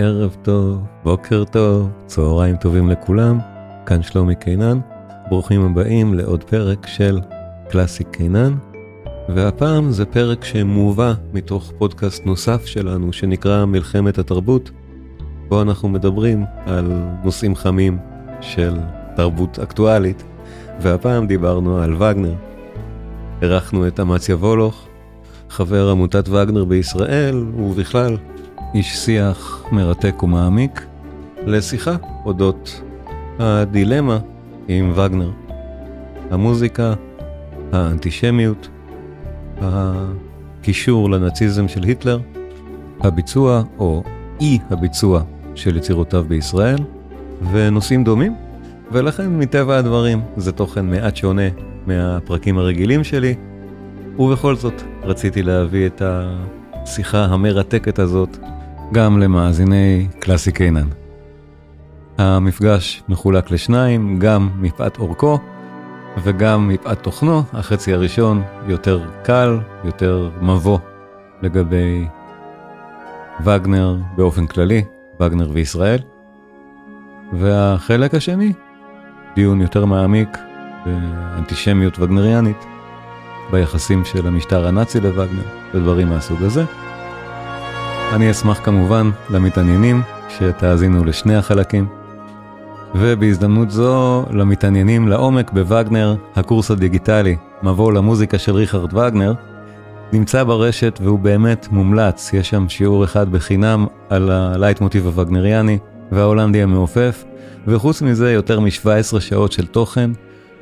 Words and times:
ערב 0.00 0.36
טוב, 0.42 0.78
בוקר 1.04 1.44
טוב, 1.44 1.88
צהריים 2.06 2.56
טובים 2.56 2.90
לכולם, 2.90 3.38
כאן 3.86 4.02
שלומי 4.02 4.34
קינן, 4.34 4.78
ברוכים 5.28 5.64
הבאים 5.64 6.14
לעוד 6.14 6.44
פרק 6.44 6.86
של 6.86 7.20
קלאסיק 7.70 8.08
קינן, 8.10 8.54
והפעם 9.28 9.90
זה 9.90 10.04
פרק 10.04 10.44
שמובא 10.44 11.12
מתוך 11.32 11.72
פודקאסט 11.78 12.26
נוסף 12.26 12.66
שלנו 12.66 13.12
שנקרא 13.12 13.64
מלחמת 13.64 14.18
התרבות, 14.18 14.70
בו 15.48 15.62
אנחנו 15.62 15.88
מדברים 15.88 16.44
על 16.66 16.92
נושאים 17.24 17.54
חמים 17.54 17.98
של 18.40 18.74
תרבות 19.16 19.58
אקטואלית, 19.58 20.24
והפעם 20.80 21.26
דיברנו 21.26 21.78
על 21.78 21.94
וגנר. 21.94 22.34
אירחנו 23.42 23.86
את 23.86 24.00
אמציה 24.00 24.36
וולוך, 24.36 24.86
חבר 25.50 25.90
עמותת 25.90 26.28
וגנר 26.28 26.64
בישראל, 26.64 27.44
ובכלל 27.56 28.16
איש 28.74 28.96
שיח 28.96 29.64
מרתק 29.72 30.22
ומעמיק, 30.22 30.86
לשיחה 31.46 31.96
אודות 32.24 32.82
הדילמה 33.38 34.18
עם 34.68 34.92
וגנר. 34.94 35.30
המוזיקה, 36.30 36.94
האנטישמיות, 37.72 38.68
הקישור 39.60 41.10
לנאציזם 41.10 41.68
של 41.68 41.82
היטלר, 41.82 42.20
הביצוע 43.00 43.62
או 43.78 44.02
אי 44.40 44.58
הביצוע 44.70 45.22
של 45.54 45.76
יצירותיו 45.76 46.24
בישראל, 46.28 46.78
ונושאים 47.52 48.04
דומים, 48.04 48.34
ולכן 48.92 49.38
מטבע 49.38 49.78
הדברים 49.78 50.20
זה 50.36 50.52
תוכן 50.52 50.86
מעט 50.86 51.16
שונה 51.16 51.48
מהפרקים 51.86 52.58
הרגילים 52.58 53.04
שלי, 53.04 53.34
ובכל 54.18 54.56
זאת 54.56 54.82
רציתי 55.02 55.42
להביא 55.42 55.86
את 55.86 56.02
השיחה 56.04 57.24
המרתקת 57.24 57.98
הזאת 57.98 58.38
גם 58.92 59.18
למאזיני 59.18 60.08
קלאסי 60.18 60.52
קיינן. 60.52 60.88
המפגש 62.18 63.02
מחולק 63.08 63.50
לשניים, 63.50 64.18
גם 64.18 64.50
מפאת 64.56 64.98
אורכו 64.98 65.38
וגם 66.22 66.68
מפאת 66.68 67.02
תוכנו, 67.02 67.42
החצי 67.52 67.94
הראשון 67.94 68.42
יותר 68.68 69.00
קל, 69.22 69.58
יותר 69.84 70.30
מבוא 70.40 70.78
לגבי 71.42 72.06
וגנר 73.44 73.96
באופן 74.16 74.46
כללי, 74.46 74.84
וגנר 75.20 75.50
וישראל. 75.52 75.98
והחלק 77.32 78.14
השני, 78.14 78.52
דיון 79.34 79.60
יותר 79.60 79.84
מעמיק 79.84 80.38
באנטישמיות 80.86 81.98
וגנריאנית, 81.98 82.66
ביחסים 83.50 84.04
של 84.04 84.26
המשטר 84.26 84.66
הנאצי 84.66 85.00
לווגנר 85.00 85.44
ודברים 85.74 86.08
מהסוג 86.08 86.42
הזה. 86.42 86.64
אני 88.12 88.30
אשמח 88.30 88.60
כמובן 88.64 89.10
למתעניינים 89.30 90.02
שתאזינו 90.28 91.04
לשני 91.04 91.36
החלקים. 91.36 91.86
ובהזדמנות 92.94 93.70
זו 93.70 94.24
למתעניינים 94.30 95.08
לעומק 95.08 95.50
בווגנר, 95.50 96.16
הקורס 96.36 96.70
הדיגיטלי, 96.70 97.36
מבוא 97.62 97.92
למוזיקה 97.92 98.38
של 98.38 98.54
ריכרד 98.54 98.94
וגנר, 98.94 99.34
נמצא 100.12 100.44
ברשת 100.44 100.98
והוא 101.02 101.18
באמת 101.18 101.68
מומלץ, 101.70 102.32
יש 102.32 102.50
שם 102.50 102.68
שיעור 102.68 103.04
אחד 103.04 103.32
בחינם 103.32 103.86
על 104.08 104.30
הלייט 104.30 104.80
מוטיב 104.80 105.06
הווגנריאני 105.06 105.78
וההולנדי 106.12 106.62
המעופף, 106.62 107.24
וחוץ 107.66 108.02
מזה 108.02 108.32
יותר 108.32 108.60
מ-17 108.60 109.20
שעות 109.20 109.52
של 109.52 109.66
תוכן, 109.66 110.10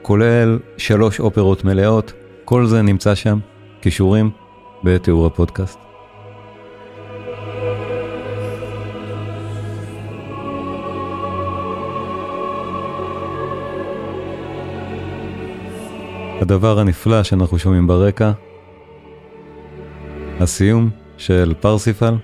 כולל 0.02 0.58
שלוש 0.76 1.20
אופרות 1.20 1.64
מלאות, 1.64 2.12
כל 2.44 2.66
זה 2.66 2.82
נמצא 2.82 3.14
שם, 3.14 3.38
קישורים 3.80 4.30
בתיאור 4.84 5.26
הפודקאסט. 5.26 5.89
הדבר 16.50 16.78
הנפלא 16.78 17.22
שאנחנו 17.22 17.58
שומעים 17.58 17.86
ברקע, 17.86 18.32
הסיום 20.40 20.90
של 21.16 21.54
פרסיפל. 21.60 22.14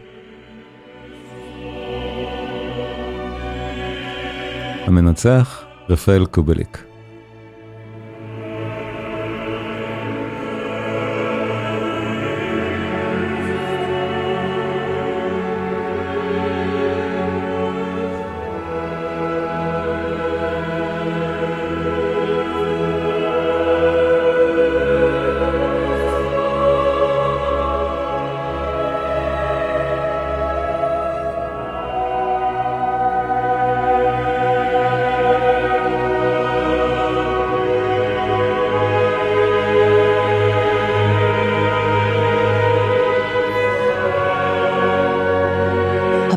המנצח, 4.86 5.64
רפאל 5.88 6.26
קובליק. 6.26 6.85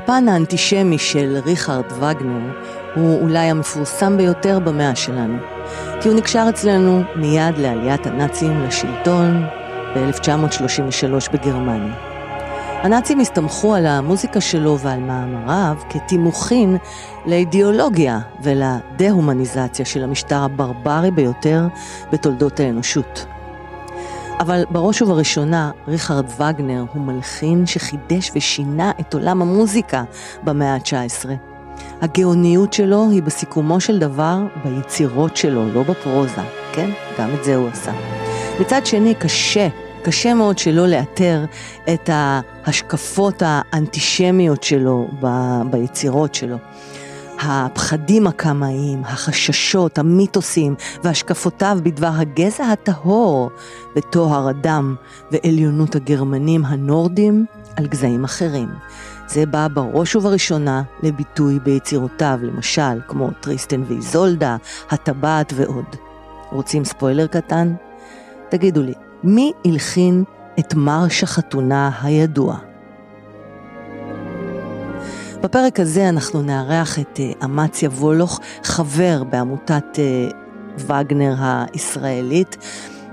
הפן 0.09 0.27
האנטישמי 0.27 0.97
של 0.97 1.37
ריכרד 1.45 1.91
וגנר 1.91 2.53
הוא 2.95 3.21
אולי 3.21 3.39
המפורסם 3.39 4.17
ביותר 4.17 4.59
במאה 4.59 4.95
שלנו, 4.95 5.37
כי 6.01 6.09
הוא 6.09 6.17
נקשר 6.17 6.45
אצלנו 6.49 7.01
מיד 7.15 7.57
לעליית 7.57 8.07
הנאצים 8.07 8.63
לשלטון 8.63 9.45
ב-1933 9.95 11.31
בגרמניה. 11.33 11.93
הנאצים 12.83 13.19
הסתמכו 13.19 13.75
על 13.75 13.85
המוזיקה 13.85 14.41
שלו 14.41 14.79
ועל 14.79 14.99
מאמריו 14.99 15.75
כתימוכין 15.89 16.77
לאידיאולוגיה 17.25 18.19
ולדה-הומניזציה 18.43 19.85
של 19.85 20.03
המשטר 20.03 20.43
הברברי 20.43 21.11
ביותר 21.11 21.67
בתולדות 22.11 22.59
האנושות. 22.59 23.25
אבל 24.39 24.63
בראש 24.69 25.01
ובראשונה, 25.01 25.71
ריכרד 25.87 26.25
וגנר 26.39 26.85
הוא 26.93 27.01
מלחין 27.01 27.65
שחידש 27.65 28.31
ושינה 28.35 28.91
את 28.99 29.13
עולם 29.13 29.41
המוזיקה 29.41 30.03
במאה 30.43 30.73
ה-19. 30.73 31.29
הגאוניות 32.01 32.73
שלו 32.73 33.09
היא 33.11 33.23
בסיכומו 33.23 33.79
של 33.79 33.99
דבר 33.99 34.37
ביצירות 34.63 35.37
שלו, 35.37 35.73
לא 35.73 35.83
בפרוזה, 35.83 36.41
כן? 36.73 36.89
גם 37.19 37.29
את 37.33 37.43
זה 37.43 37.55
הוא 37.55 37.67
עשה. 37.67 37.91
מצד 38.59 38.85
שני, 38.85 39.15
קשה, 39.15 39.67
קשה 40.03 40.33
מאוד 40.33 40.57
שלא 40.57 40.87
לאתר 40.87 41.45
את 41.93 42.09
ההשקפות 42.13 43.43
האנטישמיות 43.45 44.63
שלו 44.63 45.07
ב- 45.21 45.61
ביצירות 45.71 46.35
שלו. 46.35 46.57
הפחדים 47.41 48.27
הקמאיים, 48.27 49.03
החששות, 49.03 49.97
המיתוסים 49.97 50.75
והשקפותיו 51.03 51.77
בדבר 51.83 52.11
הגזע 52.13 52.63
הטהור 52.63 53.49
וטוהר 53.95 54.47
הדם 54.47 54.95
ועליונות 55.31 55.95
הגרמנים 55.95 56.65
הנורדים 56.65 57.45
על 57.75 57.87
גזעים 57.87 58.23
אחרים. 58.23 58.69
זה 59.27 59.45
בא 59.45 59.67
בראש 59.73 60.15
ובראשונה 60.15 60.83
לביטוי 61.03 61.59
ביצירותיו, 61.59 62.39
למשל, 62.41 63.01
כמו 63.07 63.29
טריסטן 63.39 63.83
ואיזולדה, 63.87 64.57
הטבעת 64.89 65.53
ועוד. 65.55 65.95
רוצים 66.51 66.85
ספוילר 66.85 67.27
קטן? 67.27 67.73
תגידו 68.49 68.81
לי, 68.81 68.93
מי 69.23 69.51
הלחין 69.65 70.23
את 70.59 70.73
מרש 70.73 71.23
החתונה 71.23 71.91
הידוע? 72.01 72.68
בפרק 75.41 75.79
הזה 75.79 76.09
אנחנו 76.09 76.41
נארח 76.41 76.99
את 76.99 77.19
אה, 77.19 77.31
אמציה 77.45 77.89
וולוך, 77.89 78.39
חבר 78.63 79.23
בעמותת 79.23 79.99
אה, 79.99 80.29
וגנר 80.77 81.35
הישראלית. 81.39 82.57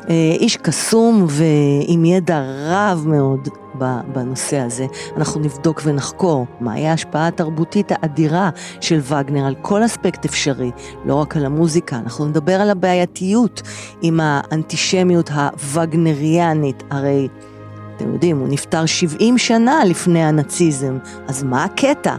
אה, 0.08 0.36
איש 0.40 0.56
קסום 0.56 1.26
ועם 1.28 2.04
ידע 2.04 2.42
רב 2.68 3.04
מאוד 3.06 3.48
בנושא 4.14 4.58
הזה. 4.58 4.86
אנחנו 5.16 5.40
נבדוק 5.40 5.82
ונחקור 5.84 6.46
מהי 6.60 6.88
ההשפעה 6.88 7.28
התרבותית 7.28 7.92
האדירה 7.92 8.50
של 8.80 9.00
וגנר 9.02 9.46
על 9.46 9.54
כל 9.62 9.84
אספקט 9.84 10.24
אפשרי, 10.24 10.70
לא 11.04 11.14
רק 11.14 11.36
על 11.36 11.46
המוזיקה, 11.46 11.96
אנחנו 11.96 12.26
נדבר 12.26 12.60
על 12.60 12.70
הבעייתיות 12.70 13.62
עם 14.02 14.20
האנטישמיות 14.22 15.30
הווגנריאנית, 15.30 16.82
הרי 16.90 17.28
אתם 17.96 18.12
יודעים, 18.12 18.38
הוא 18.38 18.48
נפטר 18.48 18.86
70 18.86 19.38
שנה 19.38 19.84
לפני 19.84 20.24
הנאציזם, 20.24 20.98
אז 21.28 21.42
מה 21.42 21.64
הקטע? 21.64 22.16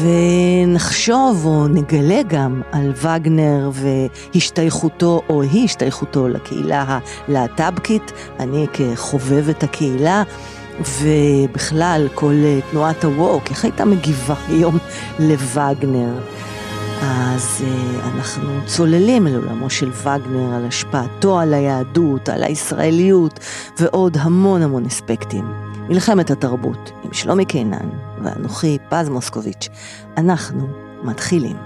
ונחשוב 0.00 1.46
או 1.46 1.68
נגלה 1.68 2.22
גם 2.28 2.62
על 2.72 2.92
וגנר 2.96 3.70
והשתייכותו 3.72 5.22
או 5.28 5.42
אי 5.42 5.64
השתייכותו 5.64 6.28
לקהילה 6.28 6.98
הלהט"בקית, 7.28 8.12
אני 8.40 8.66
כחובבת 8.72 9.62
הקהילה, 9.62 10.22
ובכלל, 11.02 12.08
כל 12.14 12.34
אה, 12.44 12.58
תנועת 12.70 13.04
הווק, 13.04 13.50
איך 13.50 13.64
הייתה 13.64 13.84
מגיבה 13.84 14.34
היום 14.48 14.78
לווגנר? 15.18 16.14
אז 17.04 17.64
uh, 17.64 18.04
אנחנו 18.04 18.60
צוללים 18.66 19.26
אל 19.26 19.34
עולמו 19.34 19.70
של 19.70 19.92
וגנר, 19.92 20.54
על 20.54 20.66
השפעתו 20.66 21.40
על 21.40 21.54
היהדות, 21.54 22.28
על 22.28 22.42
הישראליות, 22.42 23.38
ועוד 23.78 24.16
המון 24.20 24.62
המון 24.62 24.86
אספקטים. 24.86 25.44
מלחמת 25.88 26.30
התרבות, 26.30 26.90
עם 27.04 27.12
שלומי 27.12 27.44
קינן 27.44 27.88
ואנוכי 28.22 28.78
פז 28.88 29.08
מוסקוביץ'. 29.08 29.68
אנחנו 30.16 30.68
מתחילים. 31.02 31.56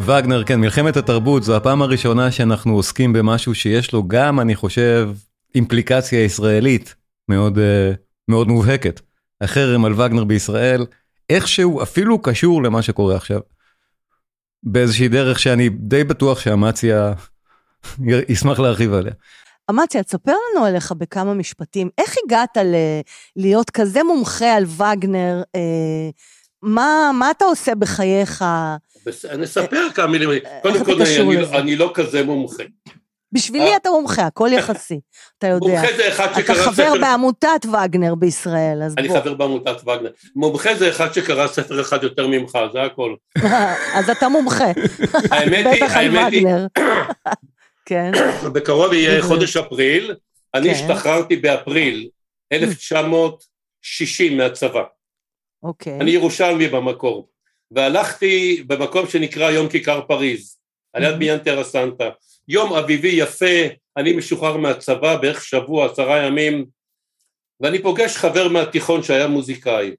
וגנר, 0.00 0.44
כן, 0.44 0.60
מלחמת 0.60 0.96
התרבות 0.96 1.42
זו 1.42 1.56
הפעם 1.56 1.82
הראשונה 1.82 2.30
שאנחנו 2.30 2.74
עוסקים 2.74 3.12
במשהו 3.12 3.54
שיש 3.54 3.92
לו 3.92 4.08
גם, 4.08 4.40
אני 4.40 4.54
חושב, 4.54 5.10
אימפליקציה 5.54 6.24
ישראלית 6.24 6.94
מאוד, 7.28 7.58
אה, 7.58 7.92
מאוד 8.28 8.48
מובהקת. 8.48 9.07
החרם 9.40 9.84
על 9.84 9.92
וגנר 9.92 10.24
בישראל, 10.24 10.86
איכשהו 11.30 11.82
אפילו 11.82 12.22
קשור 12.22 12.62
למה 12.62 12.82
שקורה 12.82 13.16
עכשיו. 13.16 13.40
באיזושהי 14.62 15.08
דרך 15.08 15.38
שאני 15.38 15.68
די 15.68 16.04
בטוח 16.04 16.40
שאמציה 16.40 17.12
ישמח 18.28 18.58
להרחיב 18.58 18.92
עליה. 18.92 19.12
אמציה, 19.70 20.02
תספר 20.02 20.32
לנו 20.54 20.64
עליך 20.64 20.92
בכמה 20.92 21.34
משפטים. 21.34 21.88
איך 21.98 22.14
הגעת 22.24 22.56
ל- 22.56 23.00
להיות 23.36 23.70
כזה 23.70 24.02
מומחה 24.02 24.54
על 24.54 24.64
וגנר? 24.64 25.42
אה, 25.54 25.60
מה, 26.62 27.10
מה 27.14 27.30
אתה 27.30 27.44
עושה 27.44 27.74
בחייך? 27.74 28.44
אני 29.30 29.44
אספר 29.44 29.86
כמה 29.94 30.06
מילים. 30.06 30.30
קודם 30.62 30.84
כל, 30.84 31.02
אני, 31.02 31.36
לא- 31.36 31.58
אני 31.58 31.76
לא 31.76 31.90
כזה 31.94 32.24
מומחה. 32.24 32.62
בשבילי 33.32 33.76
אתה 33.76 33.90
מומחה, 33.90 34.26
הכל 34.26 34.48
יחסי, 34.52 35.00
אתה 35.38 35.46
יודע. 35.46 35.66
מומחה 35.66 35.96
זה 35.96 36.08
אחד 36.08 36.28
שקרא 36.36 36.54
ספר... 36.54 36.62
אתה 36.62 36.72
חבר 36.72 36.92
בעמותת 37.00 37.66
וגנר 37.66 38.14
בישראל, 38.14 38.82
אז 38.82 38.94
בוא. 38.94 39.02
אני 39.02 39.08
חבר 39.08 39.34
בעמותת 39.34 39.80
וגנר. 39.82 40.10
מומחה 40.36 40.74
זה 40.74 40.88
אחד 40.88 41.12
שקרא 41.12 41.46
ספר 41.46 41.80
אחד 41.80 42.02
יותר 42.02 42.26
ממך, 42.26 42.58
זה 42.72 42.82
הכל. 42.82 43.14
אז 43.98 44.10
אתה 44.10 44.28
מומחה. 44.28 44.64
האמת 45.32 45.66
היא, 45.66 45.84
בטח 45.84 45.96
על 45.96 46.16
וגנר. 46.16 46.66
כן. 47.88 48.12
בקרוב 48.52 48.92
יהיה 48.92 49.22
חודש 49.22 49.56
אפריל, 49.56 50.14
אני 50.54 50.64
כן. 50.64 50.74
השתחררתי 50.74 51.36
באפריל 51.36 52.08
1960 52.52 54.36
מהצבא. 54.36 54.82
אוקיי. 55.62 56.00
אני 56.00 56.10
ירושלמי 56.10 56.68
במקור, 56.68 57.28
והלכתי 57.70 58.64
במקום 58.66 59.08
שנקרא 59.08 59.50
יום 59.50 59.68
כיכר 59.68 60.00
פריז, 60.08 60.58
על 60.92 61.02
יד 61.02 61.14
בניין 61.14 61.38
טרסנטה. 61.38 62.08
יום 62.48 62.72
אביבי 62.72 63.08
יפה, 63.08 63.56
אני 63.96 64.16
משוחרר 64.16 64.56
מהצבא 64.56 65.16
בערך 65.16 65.44
שבוע, 65.44 65.90
עשרה 65.92 66.26
ימים, 66.26 66.66
ואני 67.60 67.82
פוגש 67.82 68.16
חבר 68.16 68.48
מהתיכון 68.48 69.02
שהיה 69.02 69.26
מוזיקאי. 69.26 69.94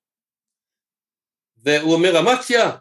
והוא 1.58 1.94
אומר, 1.94 2.20
אמציה, 2.20 2.72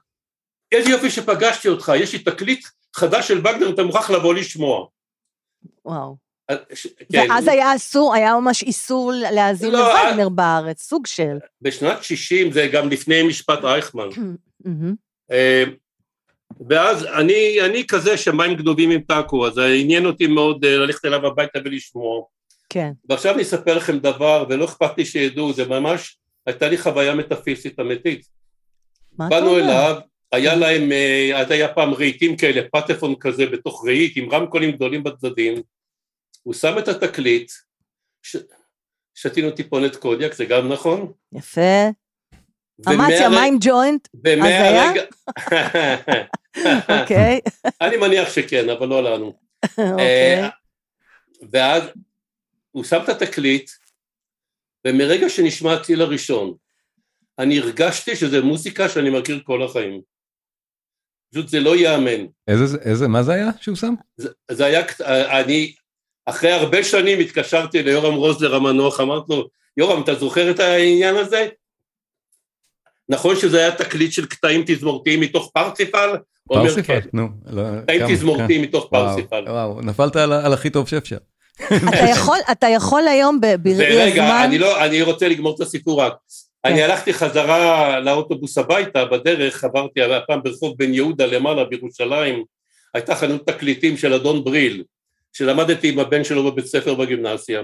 איזה 0.72 0.90
יופי 0.90 1.10
שפגשתי 1.10 1.68
אותך, 1.68 1.92
יש 2.00 2.12
לי 2.12 2.18
תקליט 2.18 2.66
חדש 2.96 3.28
של 3.28 3.38
וגנר, 3.38 3.70
אתה 3.74 3.82
מוכרח 3.82 4.10
לבוא 4.10 4.34
לשמוע. 4.34 4.86
וואו. 5.84 6.16
ש... 6.74 6.86
כן. 7.12 7.26
ואז 7.30 7.48
היה 7.48 7.76
אסור, 7.76 8.14
היה 8.14 8.34
ממש 8.40 8.62
איסור 8.62 9.12
להאזין 9.14 9.70
לא, 9.70 9.78
לווגנר 9.78 10.26
I... 10.26 10.30
בארץ, 10.30 10.82
סוג 10.82 11.06
של. 11.06 11.38
בשנת 11.62 12.02
60' 12.02 12.52
זה 12.52 12.66
גם 12.72 12.88
לפני 12.88 13.22
משפט 13.22 13.64
אייכמן. 13.64 14.08
אה, 15.32 15.64
ואז 16.68 17.04
אני, 17.04 17.60
אני 17.64 17.86
כזה 17.86 18.16
שמים 18.16 18.54
גנובים 18.54 18.90
עם 18.90 19.00
טאקו, 19.00 19.46
אז 19.46 19.58
עניין 19.58 20.06
אותי 20.06 20.26
מאוד 20.26 20.64
אה, 20.64 20.76
ללכת 20.76 21.04
אליו 21.04 21.26
הביתה 21.26 21.58
ולשמוע. 21.64 22.22
כן. 22.68 22.90
ועכשיו 23.08 23.34
אני 23.34 23.42
אספר 23.42 23.76
לכם 23.76 23.98
דבר, 23.98 24.44
ולא 24.48 24.64
אכפת 24.64 24.98
לי 24.98 25.04
שידעו, 25.04 25.52
זה 25.52 25.68
ממש, 25.68 26.18
הייתה 26.46 26.68
לי 26.68 26.78
חוויה 26.78 27.14
מטאפיסית 27.14 27.80
אמיתית. 27.80 28.26
מה 29.18 29.26
אתה 29.26 29.38
אומר? 29.38 29.50
באנו 29.50 29.58
אליו, 29.58 29.96
היה 30.32 30.56
להם, 30.56 30.92
אה, 30.92 31.40
אז 31.40 31.50
היה 31.50 31.68
פעם 31.68 31.94
רהיטים 31.94 32.36
כאלה, 32.36 32.60
פטפון 32.72 33.14
כזה 33.20 33.46
בתוך 33.46 33.86
רהיט, 33.86 34.16
עם 34.16 34.30
רמקולים 34.32 34.70
גדולים 34.70 35.04
בצדדים, 35.04 35.62
הוא 36.42 36.54
שם 36.54 36.78
את 36.78 36.88
התקליט, 36.88 37.52
ש... 38.22 38.36
שתינו 39.14 39.50
טיפונת 39.50 39.96
קודיאק, 39.96 40.34
זה 40.34 40.44
גם 40.44 40.72
נכון? 40.72 41.12
יפה. 41.32 41.88
אמציה, 42.88 43.28
מה 43.28 43.42
עם 43.42 43.56
ג'וינט? 43.60 44.08
אז 44.24 44.44
היה? 44.44 44.92
אוקיי. 47.00 47.40
אני 47.82 47.96
מניח 47.96 48.32
שכן, 48.32 48.68
אבל 48.68 48.86
לא 48.88 49.02
לנו. 49.02 49.38
אוקיי. 49.78 50.42
אה, 50.42 50.48
ואז 51.52 51.82
הוא 52.70 52.84
שם 52.84 52.98
את 53.04 53.08
התקליט, 53.08 53.70
ומרגע 54.86 55.28
שנשמע 55.28 55.74
הטיל 55.74 56.02
הראשון, 56.02 56.54
אני 57.38 57.58
הרגשתי 57.58 58.16
שזה 58.16 58.40
מוזיקה 58.40 58.88
שאני 58.88 59.10
מכיר 59.10 59.40
כל 59.44 59.62
החיים. 59.62 60.00
פשוט 61.32 61.48
זה 61.48 61.60
לא 61.60 61.76
ייאמן. 61.76 62.26
איזה, 62.48 62.78
איזה, 62.84 63.08
מה 63.08 63.22
זה 63.22 63.32
היה 63.32 63.50
שהוא 63.60 63.76
שם? 63.76 63.94
זה, 64.16 64.28
זה 64.50 64.64
היה, 64.64 64.86
אני, 65.40 65.74
אחרי 66.26 66.52
הרבה 66.52 66.84
שנים 66.84 67.18
התקשרתי 67.18 67.82
ליורם 67.82 68.14
רוזלר 68.14 68.54
המנוח, 68.54 69.00
אמרתי 69.00 69.32
לו, 69.32 69.48
יורם, 69.76 70.02
אתה 70.02 70.14
זוכר 70.14 70.50
את 70.50 70.60
העניין 70.60 71.16
הזה? 71.16 71.48
נכון 73.08 73.36
שזה 73.36 73.58
היה 73.58 73.70
תקליט 73.70 74.12
של 74.12 74.26
קטעים 74.26 74.62
תזמורתיים 74.66 75.20
מתוך 75.20 75.50
פרסיפל? 75.54 76.16
פרסיפל, 76.48 77.00
כן. 77.00 77.08
נו. 77.12 77.28
לא, 77.46 77.62
קטעים 77.82 78.14
תזמורתיים 78.14 78.62
מתוך 78.62 78.88
פרסיפל. 78.90 79.44
וואו, 79.48 79.80
נפלת 79.80 80.16
על 80.16 80.52
הכי 80.52 80.70
טוב 80.70 80.88
שאפשר. 80.88 81.16
אתה 82.52 82.68
יכול 82.76 83.08
היום 83.08 83.40
בראי 83.40 84.02
הזמן... 84.02 84.50
רגע, 84.50 84.58
לא, 84.58 84.84
אני 84.84 85.02
רוצה 85.02 85.28
לגמור 85.28 85.54
את 85.54 85.60
הסיפור 85.60 86.00
רק. 86.00 86.12
אני 86.64 86.76
כן. 86.76 86.82
הלכתי 86.82 87.12
חזרה 87.12 88.00
לאוטובוס 88.00 88.58
הביתה, 88.58 89.04
בדרך 89.04 89.64
עברתי 89.64 90.02
הפעם 90.02 90.42
ברחוב 90.42 90.74
בן 90.78 90.94
יהודה 90.94 91.26
למעלה 91.26 91.64
בירושלים, 91.64 92.44
הייתה 92.94 93.14
חנות 93.14 93.46
תקליטים 93.46 93.96
של 93.96 94.14
אדון 94.14 94.44
בריל, 94.44 94.84
שלמדתי 95.32 95.88
עם 95.88 95.98
הבן 95.98 96.24
שלו 96.24 96.52
בבית 96.52 96.66
ספר 96.66 96.94
בגימנסיה. 96.94 97.62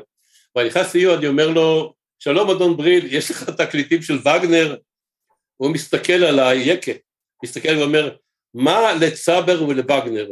ואני 0.57 0.69
נכנס 0.69 0.95
לי, 0.95 1.15
אני 1.15 1.27
אומר 1.27 1.49
לו, 1.49 1.95
שלום 2.19 2.51
אדון 2.51 2.77
בריל, 2.77 3.07
יש 3.11 3.31
לך 3.31 3.51
תקליטים 3.51 4.03
של 4.03 4.19
וגנר? 4.19 4.77
הוא 5.57 5.71
מסתכל 5.71 6.13
עליי, 6.13 6.59
יקה, 6.59 6.93
מסתכל 7.45 7.77
ואומר, 7.77 8.11
מה 8.55 8.95
לצבר 9.01 9.65
ולווגנר? 9.69 10.27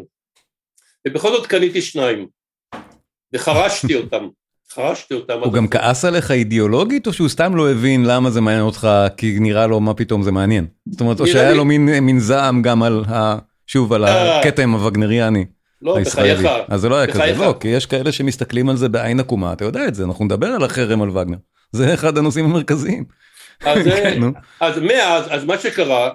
ובכל 1.08 1.28
זאת 1.28 1.46
קניתי 1.46 1.82
שניים, 1.82 2.26
וחרשתי 3.32 3.94
אותם. 3.94 4.28
חרשתי 4.74 5.14
אותם. 5.14 5.38
הוא 5.44 5.52
גם 5.52 5.68
כעס 5.68 6.04
עליך 6.04 6.30
אידיאולוגית, 6.30 7.06
או 7.06 7.12
שהוא 7.12 7.28
סתם 7.28 7.56
לא 7.56 7.70
הבין 7.70 8.04
למה 8.04 8.30
זה 8.30 8.40
מעניין 8.40 8.64
אותך, 8.64 8.88
כי 9.16 9.38
נראה 9.40 9.66
לו 9.66 9.80
מה 9.80 9.94
פתאום 9.94 10.22
זה 10.22 10.32
מעניין? 10.32 10.66
זאת 10.88 11.00
אומרת, 11.00 11.20
או 11.20 11.26
שהיה 11.26 11.54
לו 11.54 11.64
מין 11.64 12.18
זעם 12.18 12.62
גם 12.62 12.82
על, 12.82 13.04
שוב, 13.66 13.92
על 13.92 14.04
אה. 14.04 14.40
הכתם 14.40 14.72
הווגנריאני. 14.72 15.44
לא, 15.82 15.96
בחייך. 16.00 16.40
אז 16.68 16.80
זה 16.80 16.88
לא 16.88 16.96
היה 16.96 17.06
כזה, 17.06 17.34
לא, 17.38 17.54
כי 17.60 17.68
יש 17.68 17.86
כאלה 17.86 18.12
שמסתכלים 18.12 18.68
על 18.68 18.76
זה 18.76 18.88
בעין 18.88 19.20
עקומה, 19.20 19.52
אתה 19.52 19.64
יודע 19.64 19.88
את 19.88 19.94
זה, 19.94 20.04
אנחנו 20.04 20.24
נדבר 20.24 20.46
על 20.46 20.64
החרם 20.64 21.02
על 21.02 21.10
וגנר. 21.10 21.36
זה 21.72 21.94
אחד 21.94 22.18
הנושאים 22.18 22.44
המרכזיים. 22.44 23.04
אז, 23.64 23.84
כן, 23.84 24.20
אז 24.60 24.78
מאז, 24.78 25.24
אז 25.30 25.44
מה 25.44 25.58
שקרה, 25.58 26.10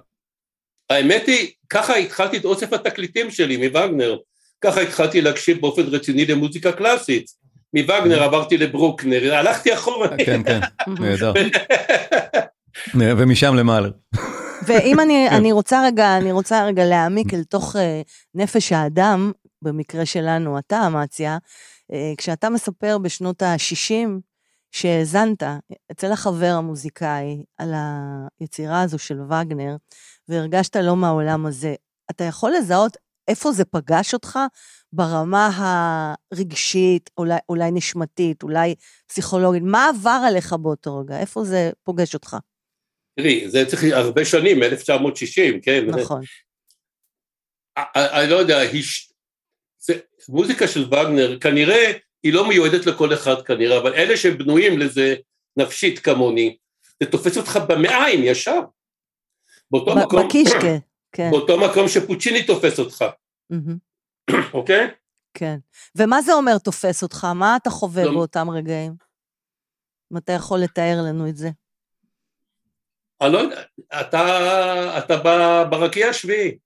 האמת 0.90 1.24
היא, 1.28 1.52
ככה 1.70 1.96
התחלתי 1.96 2.38
את 2.38 2.46
אוסף 2.46 2.74
התקליטים 2.74 3.32
שלי 3.32 3.58
מווגנר, 3.58 4.18
ככה 4.62 4.82
התחלתי 4.82 5.22
להקשיב 5.22 5.62
באופן 5.62 5.82
רציני 5.82 6.26
למוזיקה 6.26 6.72
קלאסית. 6.72 7.26
מווגנר 7.74 8.24
עברתי 8.24 8.58
לברוקנר, 8.58 9.36
הלכתי 9.36 9.74
אחורה. 9.74 10.08
כן, 10.18 10.44
כן, 10.44 10.60
נהדר. 11.00 11.34
ומשם 13.18 13.56
למעלה. 13.56 13.90
ואם 14.68 15.00
אני, 15.00 15.30
אני 15.30 15.52
רוצה 15.52 15.86
רגע, 15.86 16.18
אני 16.18 16.32
רוצה 16.32 16.66
רגע 16.66 16.86
להעמיק 16.86 17.34
אל 17.34 17.44
תוך 17.44 17.76
uh, 17.76 17.80
נפש 18.36 18.72
האדם, 18.72 19.32
במקרה 19.62 20.06
שלנו, 20.06 20.60
אתה, 20.60 20.88
אמציה, 20.88 21.38
כשאתה 22.18 22.50
מספר 22.50 22.98
בשנות 22.98 23.42
ה-60, 23.42 24.08
שהאזנת 24.72 25.44
אצל 25.92 26.12
החבר 26.12 26.52
המוזיקאי 26.58 27.44
על 27.58 27.74
היצירה 28.40 28.82
הזו 28.82 29.00
של 29.00 29.22
וגנר, 29.22 29.76
והרגשת 30.28 30.76
לא 30.76 30.96
מהעולם 30.96 31.46
הזה, 31.46 31.76
אתה 32.12 32.24
יכול 32.24 32.54
לזהות 32.58 32.98
איפה 33.28 33.52
זה 33.52 33.66
פגש 33.66 34.14
אותך 34.14 34.40
ברמה 34.94 35.50
הרגשית, 36.32 37.10
אולי, 37.18 37.38
אולי 37.50 37.72
נשמתית, 37.72 38.44
אולי 38.44 38.76
פסיכולוגית? 39.08 39.64
מה 39.66 39.90
עבר 39.90 40.20
עליך 40.28 40.54
באותו 40.54 40.98
רגע? 40.98 41.20
איפה 41.20 41.44
זה 41.44 41.72
פוגש 41.84 42.14
אותך? 42.14 42.38
תראי, 43.20 43.50
זה 43.50 43.66
צריך 43.68 43.84
הרבה 43.94 44.26
שנים, 44.26 44.64
1960, 44.64 45.62
כן? 45.62 45.86
נכון. 45.86 46.22
אני 47.96 48.30
לא 48.30 48.36
יודע, 48.36 48.58
זה, 49.80 49.94
מוזיקה 50.30 50.68
של 50.68 50.86
וגנר, 50.86 51.40
כנראה 51.40 51.92
היא 52.28 52.34
לא 52.34 52.48
מיועדת 52.50 52.86
לכל 52.86 53.14
אחד 53.14 53.42
כנראה, 53.42 53.78
אבל 53.78 53.94
אלה 53.94 54.18
שבנויים 54.18 54.80
לזה 54.80 55.16
נפשית 55.58 56.00
כמוני, 56.00 56.58
זה 57.04 57.12
תופס 57.12 57.38
אותך 57.38 57.60
במעיים 57.70 58.20
ישר. 58.24 58.60
באותו 59.72 59.96
ב- 59.96 60.00
מקום, 60.00 60.28
בקישקה, 60.28 60.78
כן. 61.12 61.32
באותו 61.32 61.58
מקום 61.60 61.88
שפוצ'יני 61.88 62.44
תופס 62.44 62.80
אותך, 62.80 63.06
אוקיי? 64.54 64.88
כן. 65.34 65.58
ומה 65.96 66.22
זה 66.22 66.34
אומר 66.34 66.58
תופס 66.58 67.04
אותך? 67.04 67.28
מה 67.36 67.56
אתה 67.62 67.70
חווה 67.70 68.06
לא- 68.06 68.12
באותם 68.12 68.50
רגעים? 68.50 68.94
אם 70.14 70.18
אתה 70.18 70.32
יכול 70.32 70.60
לתאר 70.60 70.98
לנו 71.08 71.30
את 71.30 71.38
זה. 71.38 71.50
אני 73.22 73.34
לא 73.34 73.38
יודע, 73.38 73.62
אתה, 74.02 74.98
אתה 74.98 75.16
ברקיע 75.70 76.08
השביעי. 76.10 76.58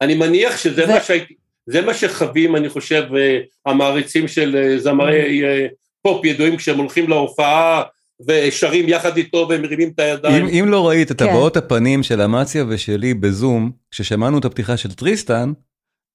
אני 0.00 0.14
מניח 0.14 0.56
שזה 0.56 0.84
ו- 0.84 0.94
מה 0.94 1.00
שהייתי, 1.00 1.36
זה 1.66 1.80
מה 1.80 1.94
שחווים, 1.94 2.56
אני 2.56 2.68
חושב, 2.68 3.02
אה, 3.16 3.38
המעריצים 3.66 4.28
של 4.28 4.56
אה, 4.56 4.78
זמרי 4.78 5.44
אה, 5.44 5.66
פופ 6.02 6.24
ידועים 6.24 6.56
כשהם 6.56 6.78
הולכים 6.78 7.08
להופעה 7.08 7.82
ושרים 8.28 8.88
יחד 8.88 9.16
איתו 9.16 9.46
ומרימים 9.50 9.90
את 9.94 9.98
הידיים. 10.00 10.46
אם, 10.48 10.64
אם 10.64 10.68
לא 10.68 10.88
ראית 10.88 11.10
את 11.10 11.22
כן. 11.22 11.28
הבעות 11.28 11.56
הפנים 11.56 12.02
של 12.02 12.20
אמציה 12.20 12.64
ושלי 12.68 13.14
בזום, 13.14 13.70
כששמענו 13.90 14.38
את 14.38 14.44
הפתיחה 14.44 14.76
של 14.76 14.92
טריסטן, 14.92 15.52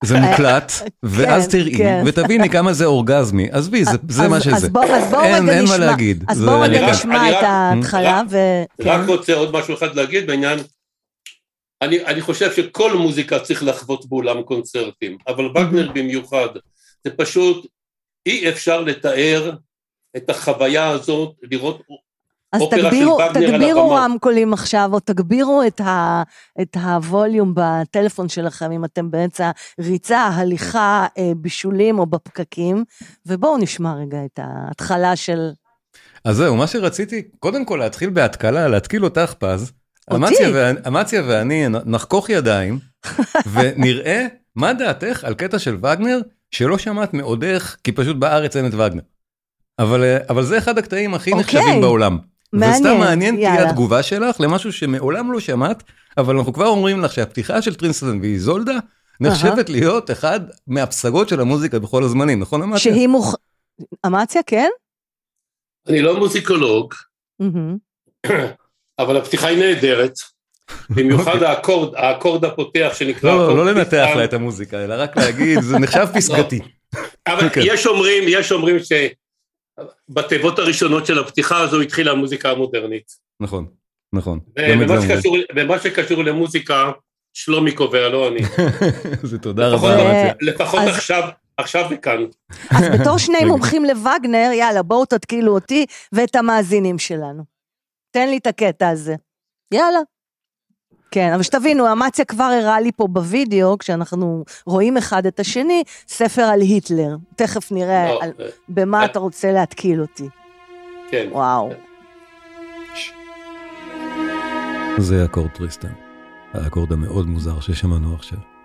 זה 0.04 0.20
מוקלט, 0.20 0.72
ואז 1.04 1.48
תראי, 1.48 1.78
כן. 1.78 2.04
ותביני 2.06 2.50
כמה 2.50 2.74
זה 2.74 2.86
אורגזמי. 2.86 3.48
עזבי, 3.52 3.86
זה, 3.86 3.92
זה 4.10 4.24
אז- 4.24 4.30
מה 4.30 4.40
שזה. 4.42 4.56
אז 4.56 4.70
בוא, 4.70 4.86
אז 4.86 5.12
בואו 5.12 5.22
אין, 5.24 5.44
רגע 5.44 5.54
אין 5.54 5.64
נשמע. 5.64 5.78
מה 5.78 5.86
להגיד. 5.86 6.24
אז 6.28 6.42
בואו 6.42 6.66
אני 6.66 6.78
רגע 6.78 6.86
רק- 6.88 6.92
נשמע 6.94 7.22
אני 7.22 7.30
את 7.30 7.36
רק- 7.36 7.44
ההתחלה, 7.44 8.22
ו... 8.30 8.38
כן. 8.84 8.90
רק 8.90 9.08
רוצה 9.08 9.34
עוד 9.34 9.52
משהו 9.54 9.74
אחד 9.74 9.96
להגיד 9.96 10.28
בעניין, 10.28 10.60
אני, 11.82 12.06
אני 12.06 12.22
חושב 12.22 12.52
שכל 12.54 12.94
מוזיקה 12.94 13.40
צריך 13.40 13.64
לחוות 13.64 14.06
באולם 14.10 14.44
קונצרטים, 14.44 15.18
אבל 15.28 15.46
וגנר 15.46 15.92
במיוחד, 15.92 16.48
זה 17.04 17.10
פשוט 17.18 17.68
אי 18.26 18.50
אפשר 18.50 18.82
לתאר 18.82 19.52
את 20.18 20.30
החוויה 20.30 20.90
הזאת, 20.90 21.36
לראות 21.52 21.82
אז 22.52 22.62
אופרה 22.62 22.80
של 22.80 22.90
תגבירו, 22.90 23.14
וגנר 23.14 23.24
על 23.24 23.52
תגבירו. 23.52 23.90
רמקולים 23.90 24.54
עכשיו, 24.54 24.90
או 24.94 25.00
תגבירו 25.00 25.64
את, 25.68 25.82
ה, 25.82 26.24
את 26.62 26.76
הווליום 26.76 27.54
בטלפון 27.56 28.30
שלכם, 28.30 28.72
אם 28.72 28.86
אתם 28.86 29.12
באמצע 29.12 29.52
ריצה, 29.80 30.22
הליכה, 30.22 31.08
אה, 31.18 31.32
בישולים 31.36 32.00
או 32.00 32.06
בפקקים, 32.06 32.84
ובואו 33.26 33.58
נשמע 33.58 33.94
רגע 33.94 34.18
את 34.26 34.40
ההתחלה 34.44 35.16
של... 35.16 35.50
אז 36.26 36.36
זהו, 36.36 36.56
מה 36.56 36.68
שרציתי, 36.68 37.22
קודם 37.40 37.66
כל 37.66 37.78
להתחיל 37.78 38.10
בהתקלה, 38.10 38.68
להתקיל 38.68 39.04
אותך 39.04 39.34
פז. 39.40 39.72
אמציה 40.16 40.50
ואני- 40.54 40.80
אמציה 40.88 41.22
ואני 41.28 41.66
נחכוך 41.86 42.30
ידיים, 42.30 42.80
ונראה 43.54 44.26
מה 44.56 44.74
דעתך 44.74 45.24
על 45.24 45.34
קטע 45.34 45.60
של 45.60 45.76
וגנר, 45.76 46.20
שלא 46.52 46.78
שמעת 46.78 47.14
מעודך, 47.14 47.76
כי 47.84 47.92
פשוט 47.92 48.16
בארץ 48.18 48.56
אין 48.56 48.66
את 48.68 48.74
וגנר. 48.74 49.02
אבל, 49.80 50.04
אה, 50.04 50.18
אבל 50.30 50.44
זה 50.44 50.58
אחד 50.58 50.78
הקטעים 50.78 51.14
הכי 51.14 51.32
אוקיי. 51.32 51.44
נחשבים 51.60 51.82
בעולם. 51.82 52.18
מעניין, 52.54 52.74
וסתם 52.74 53.00
מעניין 53.00 53.36
תהיה. 53.36 53.70
התגובה 53.70 54.04
שלך 54.04 54.42
למשהו 54.42 54.74
שמעולם 54.74 55.32
לא 55.32 55.40
שמעת, 55.40 55.84
אבל 56.18 56.38
אנחנו 56.38 56.54
כבר 56.54 56.68
אומרים 56.68 57.02
לך 57.02 57.14
שהפתיחה 57.14 57.62
של 57.62 57.76
טריסטן 57.76 58.20
ואיזולדה 58.22 58.78
נחשבת 59.20 59.70
להיות 59.70 60.12
אחד 60.12 60.40
מהפסגות 60.68 61.30
של 61.30 61.40
המוזיקה 61.42 61.80
בכל 61.80 62.04
הזמנים, 62.04 62.40
נכון 62.40 62.62
אמציה? 62.64 62.80
שהיא 62.80 63.08
מוכ... 63.08 63.36
אמציה, 64.06 64.42
כן? 64.46 64.70
אני 65.88 66.02
לא 66.02 66.18
מוזיקולוג, 66.20 66.94
מהמם. 67.40 67.78
אבל 69.00 69.18
הפתיחה 69.18 69.48
היא 69.48 69.58
נהדרת, 69.58 70.14
במיוחד 70.90 71.44
האקורד, 71.44 71.96
האקורד 71.96 72.46
הפותח 72.46 72.92
שנקרא... 72.94 73.30
לא, 73.32 73.48
לא, 73.48 73.58
לא 73.58 73.66
לנתח. 73.74 74.08
לה 74.16 74.24
את 74.24 74.34
המוזיקה, 74.34 74.84
אלא 74.84 74.96
רק 74.98 75.18
להגיד, 75.18 75.62
זה 75.62 75.80
נחשב 75.80 76.06
פסגתי. 76.16 76.60
אבל 77.28 77.50
כן. 77.50 77.62
יש 77.64 77.88
אומרים, 77.88 78.24
יש 78.28 78.52
אומרים 78.52 78.76
שבתיבות 80.10 80.60
הראשונות 80.60 81.06
של 81.06 81.20
הפתיחה 81.20 81.58
הזו 81.62 81.82
התחילה 81.82 82.12
המוזיקה 82.12 82.52
המודרנית. 82.52 83.12
נכון, 83.40 83.66
נכון. 84.14 84.40
ומה. 84.60 85.02
שקשור, 85.02 85.38
למוזיקה, 86.26 86.92
שלומי 87.34 87.72
קובע, 87.72 88.10
לא 88.10 88.28
אני. 88.28 88.40
זה 89.24 89.38
תודה 89.38 89.70
לפחות- 89.70 89.92
רבה. 89.94 90.32
לפחות 90.42 90.80
אז- 90.80 90.88
עכשיו, 90.96 91.24
עכשיו 91.58 91.86
וכאן. 91.92 92.26
אז 92.70 92.86
בתור 93.00 93.18
שני. 93.18 93.46
מומחים 93.52 93.86
לווגנר, 93.86 94.50
יאללה, 94.54 94.82
בואו 94.84 95.06
תתקילו 95.06 95.54
אותי 95.54 95.86
ואת 96.14 96.36
המאזינים 96.36 97.00
שלנו. 97.00 97.57
תן 98.18 98.30
לי 98.30 98.38
את 98.38 98.48
הקטע 98.48 98.90
הזה. 98.90 99.16
יאללה. 99.74 100.00
כן, 101.12 101.34
אבל 101.34 101.44
שתבינו, 101.44 101.92
אמציה 101.92 102.26
כבר 102.26 102.44
הראה 102.44 102.80
לי 102.80 102.92
פה 102.92 103.08
בווידאו, 103.08 103.78
כשאנחנו 103.78 104.44
רואים 104.66 104.98
אחד 104.98 105.26
את 105.26 105.40
השני, 105.40 105.84
ספר 106.08 106.42
על 106.42 106.62
היטלר. 106.62 107.16
תכף 107.36 107.72
נראה 107.72 108.06
לא, 108.06 108.20
על, 108.24 108.32
אה, 108.40 108.46
במה 108.70 109.06
אתה 109.06 109.20
רוצה 109.20 109.52
להתקיל 109.52 110.02
אותי. 110.02 110.30
כן. 111.12 111.30
וואו. 111.32 111.70
זה 114.98 115.26
אקורד 115.26 115.50
טריסטן, 115.50 115.94
האקורד 116.54 116.92
המאוד 116.92 117.28
מוזר 117.28 117.60
ששמענו 117.60 118.16
עכשיו. 118.16 118.57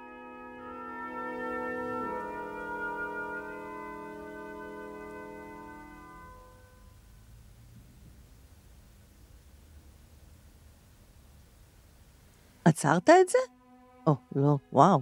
עצרת 12.65 13.11
את 13.11 13.29
זה? 13.29 13.39
או, 14.07 14.15
לא, 14.37 14.57
וואו. 14.73 15.01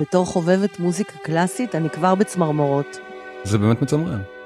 בתור 0.00 0.26
חובבת 0.26 0.78
מוזיקה 0.78 1.18
קלאסית, 1.18 1.74
אני 1.74 1.90
כבר 1.90 2.14
בצמרמורות. 2.14 2.98
זה 3.44 3.58
באמת 3.58 3.82
מצמרר. 3.82 4.39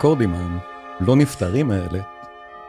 האקורדים 0.00 0.34
הלא 0.34 1.16
נפתרים 1.16 1.70
האלה, 1.70 2.00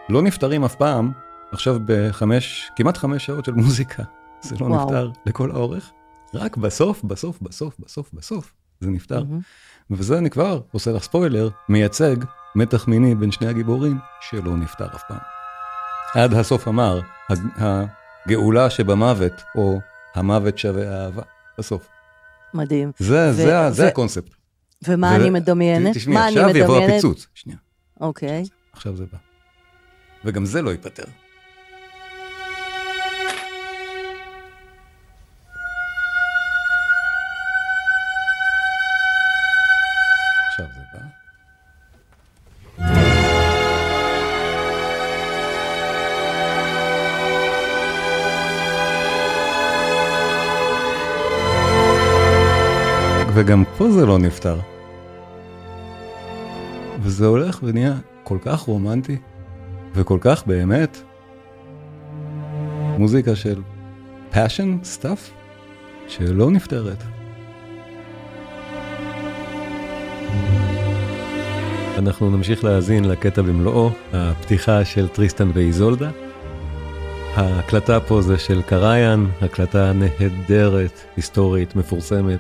לא 0.10 0.22
נפתרים 0.22 0.64
אף 0.64 0.76
פעם, 0.76 1.12
עכשיו 1.52 1.78
בחמש, 1.86 2.72
כמעט 2.76 2.98
חמש 2.98 3.26
שעות 3.26 3.46
של 3.46 3.52
מוזיקה. 3.52 4.04
זה 4.42 4.56
לא 4.60 4.66
וואו. 4.66 4.86
נפתר 4.86 5.12
לכל 5.26 5.52
האורך, 5.52 5.92
רק 6.34 6.58
בסוף, 6.58 7.04
בסוף, 7.04 7.42
בסוף, 7.42 7.76
בסוף, 7.80 8.10
בסוף, 8.14 8.54
זה 8.80 8.90
נפתר. 8.90 9.24
מהמם. 9.24 9.40
וזה 9.92 10.18
אני 10.18 10.30
כבר 10.30 10.62
עושה 10.72 10.92
לך 10.92 11.04
ספוילר, 11.04 11.50
מייצג 11.70 12.16
מתח 12.56 12.88
מיני 12.88 13.16
בין 13.16 13.32
שני 13.32 13.48
הגיבורים 13.48 13.98
שלא 14.22 14.58
נפתר 14.58 14.86
אף 14.96 15.04
פעם. 15.08 15.18
עד 16.14 16.34
הסוף 16.34 16.68
אמר, 16.68 17.00
הג- 17.30 17.64
הגאולה 18.26 18.70
שבמוות, 18.70 19.42
או 19.56 19.80
המוות 20.16 20.58
שווה 20.58 21.04
אהבה, 21.06 21.22
בסוף. 21.58 21.88
מדהים. 22.54 22.92
זה, 23.00 23.28
ו- 23.30 23.34
זה, 23.34 23.60
ה- 23.60 23.72
זה 23.72 23.84
ו- 23.86 23.88
הקונספט. 23.88 24.41
ומה 24.88 25.08
ו- 25.08 25.16
אני 25.22 25.30
מדמיינת? 25.30 25.96
תשמעי, 25.98 26.18
עכשיו 26.28 26.50
יבוא 26.58 26.74
מדמיינת? 26.76 26.90
הפיצוץ. 26.94 27.28
שנייה, 27.34 27.58
אוקיי. 28.02 28.44
עכשיו 28.74 28.96
זה 28.96 29.06
בא. 29.12 29.18
וגם 30.26 30.46
זה 30.46 30.62
לא 30.62 30.70
ייפתר. 30.70 31.04
עכשיו 40.50 40.66
זה 40.76 40.82
בא. 40.94 41.02
וגם 53.34 53.64
פה 53.78 53.92
זה 53.92 54.06
לא 54.06 54.18
נפתר. 54.20 54.60
וזה 57.12 57.26
הולך 57.26 57.60
ונהיה 57.64 57.94
כל 58.24 58.38
כך 58.42 58.60
רומנטי, 58.60 59.18
וכל 59.94 60.18
כך 60.22 60.44
באמת 60.48 61.02
מוזיקה 62.98 63.36
של 63.36 63.62
passion 64.34 64.86
stuff, 64.98 65.32
שלא 66.08 66.52
נפתרת. 66.52 67.04
אנחנו 71.98 72.30
נמשיך 72.30 72.64
להאזין 72.64 73.06
לקטע 73.06 73.42
במלואו, 73.42 73.92
הפתיחה 74.14 74.86
של 74.86 75.08
טריסטן 75.08 75.52
ואיזולדה. 75.54 76.10
ההקלטה 77.36 78.00
פה 78.00 78.22
זה 78.22 78.38
של 78.38 78.62
קראיין, 78.62 79.28
הקלטה 79.42 79.94
נהדרת, 79.94 81.00
היסטורית, 81.16 81.76
מפורסמת. 81.76 82.40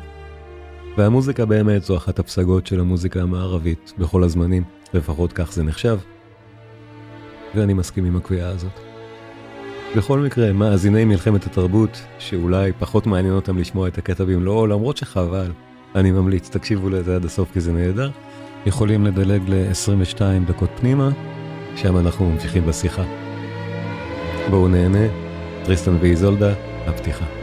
והמוזיקה 0.97 1.45
באמת 1.45 1.83
זו 1.83 1.97
אחת 1.97 2.19
הפסגות 2.19 2.67
של 2.67 2.79
המוזיקה 2.79 3.21
המערבית 3.21 3.93
בכל 3.97 4.23
הזמנים, 4.23 4.63
לפחות 4.93 5.33
כך 5.33 5.53
זה 5.53 5.63
נחשב. 5.63 5.97
ואני 7.55 7.73
מסכים 7.73 8.05
עם 8.05 8.15
הקביעה 8.15 8.49
הזאת. 8.49 8.71
בכל 9.97 10.19
מקרה, 10.19 10.53
מאזיני 10.53 11.05
מלחמת 11.05 11.45
התרבות, 11.45 12.01
שאולי 12.19 12.71
פחות 12.79 13.07
מעניין 13.07 13.33
אותם 13.33 13.57
לשמוע 13.57 13.87
את 13.87 13.97
הקטע 13.97 14.23
במלואו, 14.23 14.67
למרות 14.67 14.97
שחבל, 14.97 15.51
אני 15.95 16.11
ממליץ, 16.11 16.49
תקשיבו 16.49 16.89
לזה 16.89 17.15
עד 17.15 17.25
הסוף 17.25 17.51
כי 17.53 17.61
זה 17.61 17.71
נהדר. 17.71 18.09
יכולים 18.65 19.05
לדלג 19.05 19.41
ל-22 19.47 20.21
דקות 20.47 20.69
פנימה, 20.79 21.09
שם 21.75 21.97
אנחנו 21.97 22.29
ממשיכים 22.29 22.65
בשיחה. 22.65 23.03
בואו 24.49 24.67
נהנה, 24.67 25.07
טריסטן 25.65 25.97
ואיזולדה, 26.01 26.53
הפתיחה. 26.87 27.40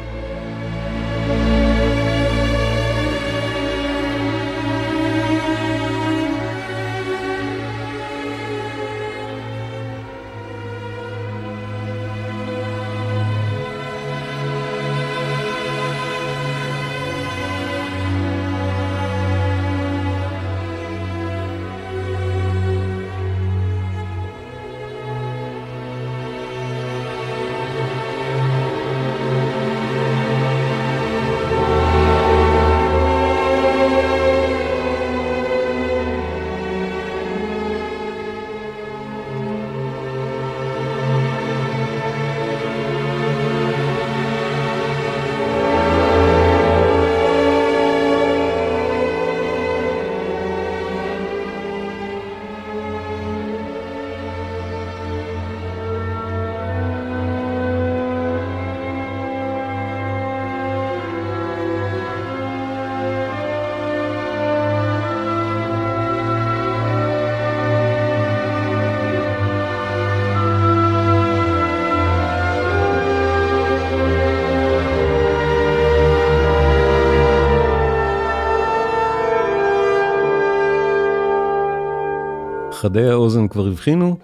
חדי 82.79 83.11
האוזן 83.11 83.49
כבר 83.49 83.67
הבחינו, 83.67 84.19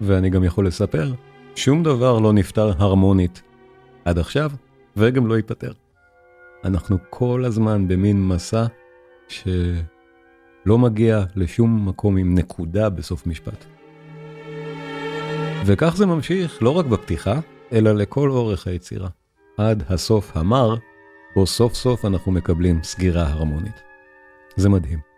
ואני 0.00 0.30
גם 0.30 0.44
יכול 0.44 0.66
לספר, 0.66 1.12
שום 1.56 1.82
דבר 1.82 2.18
לא 2.18 2.32
נפתר 2.32 2.72
הרמונית 2.78 3.42
עד 4.04 4.18
עכשיו, 4.18 4.50
וגם 4.96 5.26
לא 5.26 5.36
ייפתר. 5.36 5.72
אנחנו 6.64 6.98
כל 7.10 7.44
הזמן 7.46 7.88
במין 7.88 8.28
מסע 8.28 8.66
שלא 9.28 10.78
מגיע 10.78 11.24
לשום 11.36 11.88
מקום 11.88 12.16
עם 12.16 12.34
נקודה 12.34 12.88
בסוף 12.88 13.26
משפט. 13.26 13.64
וכך 15.66 15.96
זה 15.96 16.06
ממשיך 16.06 16.62
לא 16.62 16.70
רק 16.70 16.86
בפתיחה, 16.86 17.40
אלא 17.72 17.92
לכל 17.92 18.30
אורך 18.30 18.66
היצירה, 18.66 19.08
עד 19.56 19.82
הסוף 19.88 20.36
המר, 20.36 20.74
בו 21.34 21.46
סוף 21.46 21.74
סוף 21.74 22.04
אנחנו 22.04 22.32
מקבלים 22.32 22.82
סגירה 22.82 23.26
הרמונית. 23.28 23.82
זה 24.56 24.68
מדהים. 24.68 25.09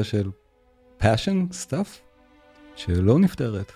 מוזיקה 0.00 0.04
של 0.04 0.30
passion 1.00 1.52
stuff 1.66 1.88
שלא 2.76 3.18
נפתרת. 3.18 3.72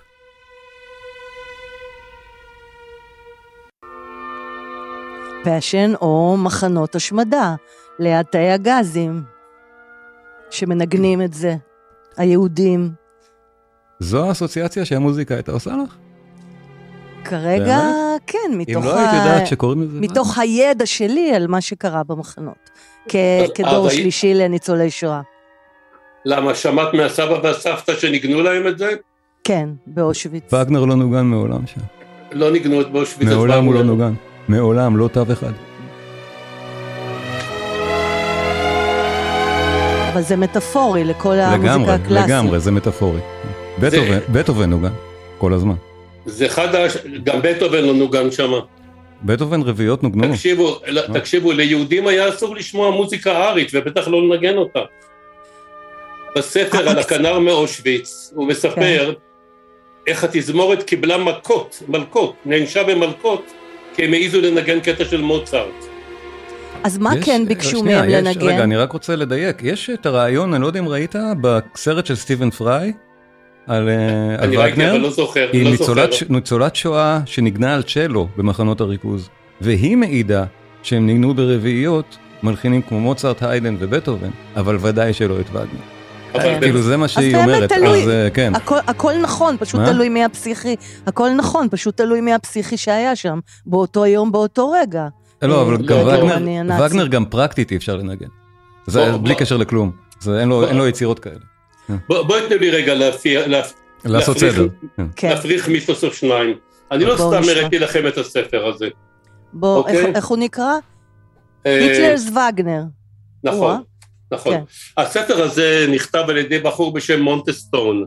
passion 5.45 5.93
או 6.01 6.37
מחנות 6.39 6.95
השמדה 6.95 7.55
ליד 7.99 8.27
תאי 8.27 8.51
הגזים, 8.51 9.23
שמנגנים 10.51 11.23
את 11.23 11.35
זה, 11.35 11.57
היהודים. 12.17 12.91
זו 14.01 14.29
האסוציאציה 14.29 14.85
שהמוזיקה 14.85 15.35
הייתה 15.35 15.53
עושה 15.53 15.71
לך? 15.85 15.97
כרגע, 17.25 17.65
באמת? 17.79 18.23
כן, 18.27 18.39
אם 18.53 18.59
מתוך, 18.59 18.85
לא 18.85 18.99
היית 18.99 19.11
יודעת 19.15 19.47
שקוראים 19.47 19.83
לזה... 19.83 20.01
מתוך 20.01 20.39
הידע 20.39 20.87
שלי 20.87 21.35
על 21.35 21.47
מה 21.47 21.61
שקרה 21.61 22.03
במחנות, 22.05 22.71
כ- 23.09 23.15
אז- 23.45 23.51
כדור 23.55 23.87
אז 23.87 23.93
היית- 23.93 24.01
שלישי 24.03 24.35
לניצולי 24.35 24.91
שואה. 24.91 25.21
למה, 26.27 26.55
שמעת 26.55 26.95
מהסבא 26.95 27.39
והסבתא 27.43 27.95
שניגנו 27.95 28.43
להם 28.43 28.67
את 28.67 28.79
זה? 28.79 28.91
כן, 29.45 29.69
באושוויץ. 29.87 30.53
וגנר 30.53 30.85
לא 30.85 30.95
נוגן 30.95 31.25
מעולם 31.27 31.67
שם. 31.67 31.81
לא 32.33 32.51
ניגנו 32.51 32.81
את 32.81 32.91
באושוויץ. 32.91 33.29
מעולם 33.29 33.65
הוא 33.65 33.75
לא 33.75 33.79
וגנר. 33.79 33.93
נוגן. 33.93 34.15
מעולם, 34.49 34.97
לא 34.97 35.09
תו 35.09 35.23
אחד. 35.33 35.53
אבל 40.13 40.23
זה 40.23 40.37
מטאפורי 40.37 41.05
לכל 41.05 41.35
המוזיקה 41.35 41.73
לגמרי, 41.75 41.93
הקלאסית. 41.93 42.29
לגמרי, 42.31 42.61
זה 42.61 42.71
מטאפורי. 42.71 43.21
בטהובן, 43.81 44.19
בטהובן 44.33 44.71
נוגן, 44.71 44.93
כל 45.39 45.53
הזמן. 45.53 45.75
זה 46.27 46.47
אחד, 46.47 46.75
ה... 46.75 46.87
גם 47.25 47.39
בטהובן 47.43 47.85
לא 47.85 47.95
נוגן 47.95 48.31
שם. 48.31 48.53
בטהובן 49.23 49.63
רביעיות 49.63 50.03
נוגנו. 50.03 50.33
תקשיבו, 50.33 50.79
לא? 50.87 51.03
תקשיבו, 51.15 51.53
ליהודים 51.53 52.07
היה 52.07 52.29
אסור 52.29 52.57
לשמוע 52.57 52.91
מוזיקה 52.91 53.49
ארית, 53.49 53.71
ובטח 53.75 54.09
לא 54.09 54.29
לנגן 54.29 54.57
אותה. 54.57 54.81
בספר 56.37 56.79
על 56.89 56.99
הכנר 56.99 57.39
מאושוויץ, 57.39 58.33
הוא 58.35 58.47
מספר 58.49 59.13
איך 60.07 60.25
התזמורת 60.25 60.83
קיבלה 60.83 61.19
מכות, 61.19 61.83
מלקות, 61.89 62.35
נענשה 62.47 62.83
במלקות, 62.85 63.53
כי 63.95 64.05
הם 64.05 64.15
העזו 64.15 64.41
לנגן 64.41 64.81
קטע 64.81 65.05
של 65.05 65.21
מוצרט. 65.21 65.85
אז 66.85 66.99
מה 66.99 67.11
יש- 67.19 67.25
כן 67.25 67.43
ביקשו 67.49 67.79
שנייה, 67.79 68.01
מהם 68.01 68.11
יש- 68.11 68.15
לנגן? 68.15 68.47
רגע, 68.47 68.65
אני 68.65 68.77
רק 68.77 68.93
רוצה 68.93 69.17
לדייק. 69.17 69.57
יש 69.63 69.91
את 69.91 70.07
הרעיון, 70.07 70.55
אני 70.55 70.63
לא 70.63 70.67
יודע 70.67 70.81
אם 70.81 70.89
ראית, 70.89 71.15
בסרט 71.41 72.07
של 72.07 72.15
סטיבן 72.15 72.51
פריי, 72.51 72.93
על 73.67 73.89
אה, 73.89 73.95
על 74.39 74.45
אני 74.45 74.57
ראיתי, 74.57 74.73
אבל 74.81 74.91
וגנר, 74.91 74.99
לא 74.99 75.11
זוכר, 75.11 75.49
היא 75.53 75.65
לא 75.65 75.71
ניצולת, 75.71 76.13
זוכר. 76.13 76.27
ש- 76.27 76.31
ניצולת 76.31 76.77
שואה 76.77 77.21
שניגנה 77.27 77.75
על 77.75 77.83
צ'לו 77.83 78.29
במחנות 78.37 78.81
הריכוז, 78.81 79.29
והיא 79.61 79.97
מעידה 79.97 80.45
שהם 80.83 81.07
ניגנו 81.07 81.35
ברביעיות 81.35 82.17
מלחינים 82.43 82.83
כמו 82.83 83.01
מוצרט, 83.01 83.43
היידן 83.43 83.77
ובטהובן, 83.79 84.31
אבל 84.57 84.79
ודאי 84.81 85.13
שלא 85.13 85.41
את 85.41 85.51
וגנר. 85.51 85.94
כאילו 86.61 86.83
זה 86.83 86.97
מה 86.97 87.09
שהיא 87.09 87.37
אומרת. 87.37 87.73
אז 87.73 87.83
אה, 88.09 88.29
כן. 88.35 88.53
הכל, 88.87 89.13
נכון, 89.23 89.57
פשוט? 89.61 89.81
תלוי 89.81 90.09
מי 90.09 90.25
הפסיכי, 90.25 90.77
הכל 91.07 91.31
נכון, 91.37 91.69
פשוט 91.71 91.97
תלוי 91.97 92.21
מי 92.21 92.35
הפסיכי 92.35 92.77
שהיה 92.77 93.17
שם, 93.17 93.39
באותו 93.67 94.07
יום, 94.07 94.33
באותו 94.33 94.71
רגע. 94.71 95.07
לא, 95.43 95.63
אבל 95.63 95.73
אה, 95.73 95.79
גם 95.87 95.97
לא, 96.07 96.25
וגנר. 96.25 96.85
וגנר 96.87 97.07
גם 97.07 97.25
פרקטית 97.25 97.71
אי 97.71 97.77
אפשר 97.77 97.97
לנגן. 97.97 98.27
זה 98.87 99.13
בלי. 99.23 99.35
קשר 99.35 99.57
לכלום. 99.57 99.91
אין 100.39 100.49
לו- 100.49 100.87
יצירות 100.89 101.19
כאלה. 101.19 101.35
בוא- 102.09 102.23
בואי 102.23 102.41
תנו 102.49 102.57
לי 102.57 102.71
רגע 102.71 102.95
לעשות 104.05 104.39
סדר. 104.39 104.67
כן. 105.17 105.29
להפריך 105.31 105.69
מיתוס 105.69 106.05
או 106.05 106.13
שניים. 106.13 106.57
אני 106.93 107.05
לא 107.05 107.15
סתם. 107.17 107.25
הראיתי 107.51 107.79
לכם 107.79 108.07
את 108.09 108.19
הספר 108.19 108.67
הזה. 108.67 108.89
בוא, 109.53 109.77
אוקיי. 109.79 110.07
איך, 110.15 110.25
הוא 110.27 110.39
נקרא? 110.39 110.73
אה, 111.67 111.79
היטלרס 111.79 112.27
וגנר. 112.31 112.83
נכון. 113.45 113.83
נכון. 114.35 114.55
כן. 114.55 114.63
הספר 115.03 115.43
הזה 115.43 115.87
נכתב 115.91 116.25
על 116.29 116.37
ידי 116.37 116.59
בחור 116.59 116.93
בשם 116.93 117.23
מונטסטון, 117.23 118.05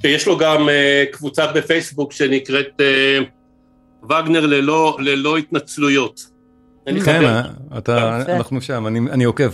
שיש 0.00 0.26
לו 0.26 0.38
גם 0.38 0.68
אה, 0.68 1.04
קבוצה 1.12 1.52
בפייסבוק 1.52 2.12
שנקראת 2.12 2.80
אה, 2.80 3.18
וגנר 4.04 4.46
ללא, 4.46 4.96
ללא 5.00 5.36
התנצלויות. 5.36 6.20
כן, 7.04 7.24
אה, 7.24 7.42
אתה. 7.78 8.22
אנחנו 8.36 8.60
שם, 8.60 8.86
אני 8.86 8.98
אני 9.10 9.24
עוקב. 9.24 9.50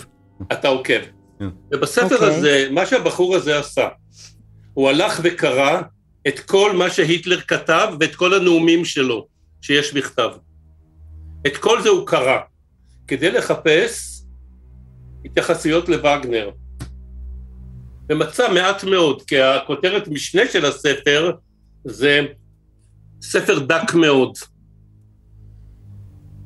אתה 0.52 0.68
עוקב. 0.68 1.00
כן. 1.38 1.48
ובספר 1.72 2.14
אוקיי. 2.14 2.28
הזה, 2.28 2.68
מה 2.70 2.86
שהבחור 2.86 3.36
הזה 3.36 3.58
עשה, 3.58 3.88
הוא 4.74 4.88
הלך 4.88 5.20
וקרא 5.22 5.80
את 6.28 6.40
כל 6.40 6.76
מה 6.76 6.90
שהיטלר 6.90 7.40
כתב 7.40 7.88
ואת 8.00 8.14
כל 8.14 8.34
הנאומים 8.34 8.84
שלו 8.84 9.26
שיש 9.60 9.94
בכתב. 9.94 10.30
את 11.46 11.56
כל 11.56 11.82
זה 11.82 11.88
הוא 11.88 12.06
קרא, 12.06 12.38
כדי 13.08 13.30
לחפש 13.30 14.13
התייחסויות 15.38 15.88
לווגנר. 15.88 16.50
ומצא 18.08 18.52
מעט 18.52 18.84
מאוד, 18.84 19.22
כי 19.22 19.40
הכותרת 19.40 20.08
משנה 20.08 20.42
של 20.52 20.64
הספר 20.66 21.32
זה 21.84 22.20
ספר 23.22 23.58
דק 23.58 23.94
מאוד. 23.94 24.34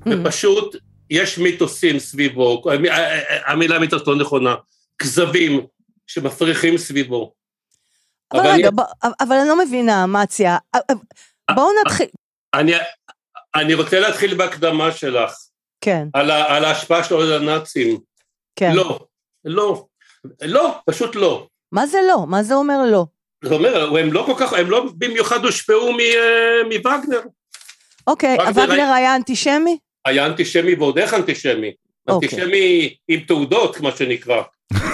ופשוט 0.08 0.76
יש 1.10 1.38
מיתוסים 1.38 1.98
סביבו, 1.98 2.62
המילה 3.46 3.78
מיתוס 3.78 4.02
לא 4.06 4.16
נכונה, 4.16 4.54
כזבים 4.98 5.66
שמפריחים 6.06 6.78
סביבו. 6.78 7.32
אבל 8.32 8.40
אבל 8.40 8.48
רגע, 8.50 8.68
אני- 8.68 9.12
אבל 9.20 9.36
אני 9.36 9.48
לא 9.48 9.64
מבינה, 9.66 10.04
אמציה. 10.04 10.56
בואו 11.54 11.68
נתחיל, 11.86 12.06
אני, 12.54 12.72
אני 13.54 13.74
רוצה 13.74 14.00
להתחיל 14.00 14.34
בהקדמה 14.34 14.92
שלך, 14.92 15.32
כן, 15.80 16.08
על, 16.14 16.30
ה, 16.30 16.56
על 16.56 16.64
ההשפעה 16.64 17.04
שלו 17.04 17.20
על 17.22 17.32
הנאצים. 17.32 17.98
כן. 18.58 18.72
לא, 18.74 18.98
לא, 19.44 19.84
לא, 20.42 20.74
פשוט 20.86 21.16
לא. 21.16 21.46
מה 21.72 21.86
זה 21.86 21.98
לא? 22.08 22.24
מה 22.28 22.42
זה 22.42 22.54
אומר 22.54 22.90
לא? 22.90 23.06
זאת 23.44 23.52
אומרת, 23.52 23.88
הם 23.98 24.12
לא 24.12 24.22
כל 24.26 24.34
כך, 24.36 24.52
הם 24.52 24.70
לא 24.70 24.86
במיוחד 24.98 25.44
הושפעו 25.44 25.88
אה, 25.88 26.64
מווגנר. 26.64 27.20
אוקיי, 28.06 28.36
וגנר 28.50 28.64
וגנר 28.64 28.92
היה 28.94 29.16
אנטישמי? 29.16 29.78
היה 30.04 30.26
אנטישמי 30.26 30.74
ועוד 30.74 30.98
איך 30.98 31.14
אנטישמי. 31.14 31.72
אוקיי. 32.08 32.28
אנטישמי 32.28 32.96
עם 33.08 33.20
תעודות, 33.20 33.80
מה 33.80 33.90
שנקרא. 33.96 34.42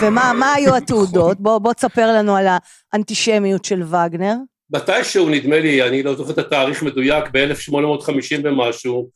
ומה 0.03 0.33
מה 0.33 0.53
היו 0.53 0.77
התעודות? 0.77 1.41
בוא 1.41 1.59
בוא 1.59 1.73
תספר 1.73 2.07
לנו 2.07 2.37
על 2.37 2.47
האנטישמיות 2.93 3.65
של 3.65 3.83
וגנר. 3.83 4.35
מתישהו, 4.71 5.29
נדמה 5.29 5.61
לי, 5.61 5.83
אני 5.89 6.03
לא 6.03 6.15
זוכר 6.15 6.33
את 6.33 6.39
התאריך 6.39 6.83
מדויק, 6.83 7.25
ב-1850 7.33 8.41
ומשהו, 8.45 9.11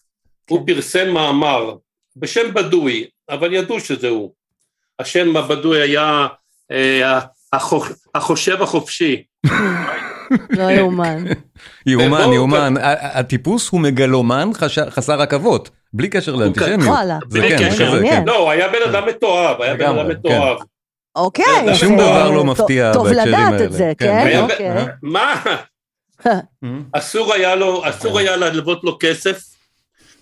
הוא 0.51 0.67
פרסם 0.67 1.11
מאמר 1.11 1.75
בשם 2.17 2.55
בדוי, 2.55 3.07
אבל 3.31 3.55
ידעו 3.55 3.81
שזה 3.81 4.09
הוא. 4.09 4.38
השם 5.01 5.37
הבדוי 5.37 5.83
היה 5.83 6.27
אה, 6.73 7.19
החוש- 7.53 7.93
החושב 8.15 8.63
החופשי. 8.63 9.23
לא 10.51 10.63
יאומן. 10.71 11.25
יאומן, 11.87 12.33
יאומן. 12.33 12.75
הטיפוס 13.01 13.69
הוא 13.69 13.81
מגלומן 13.81 14.51
חסר 14.91 15.23
עכבות, 15.23 15.71
בלי 15.93 16.09
קשר 16.09 16.35
לאנטישמיות. 16.35 16.81
זה 17.29 17.41
בלי 17.41 17.59
כן. 17.59 17.71
כן. 18.03 18.23
לא, 18.27 18.37
הוא 18.39 18.51
היה 18.51 18.69
בן 18.69 18.91
אדם 18.91 19.09
מתועב, 19.09 19.63
היה 19.63 19.75
בן 19.75 19.85
אדם 19.87 19.97
כן. 19.97 20.07
מתועב. 20.09 20.57
אוקיי. 21.17 21.45
שום 21.75 21.97
דבר 21.99 22.31
לא 22.31 22.37
טוב- 22.37 22.47
מפתיע 22.47 22.93
טוב 22.93 23.07
בהקשרים 23.09 23.29
לדעת 23.29 23.53
האלה. 23.53 23.65
את 23.65 23.73
זה, 23.73 23.93
כן, 23.99 24.25
כן? 24.33 24.41
אוקיי. 24.43 24.85
מה? 25.03 25.35
אסור 26.93 27.35
היה 27.35 27.55
לו, 27.55 27.83
אסור 27.89 28.19
היה 28.19 28.37
ללוות 28.37 28.85
לו 28.85 28.97
כסף, 29.01 29.41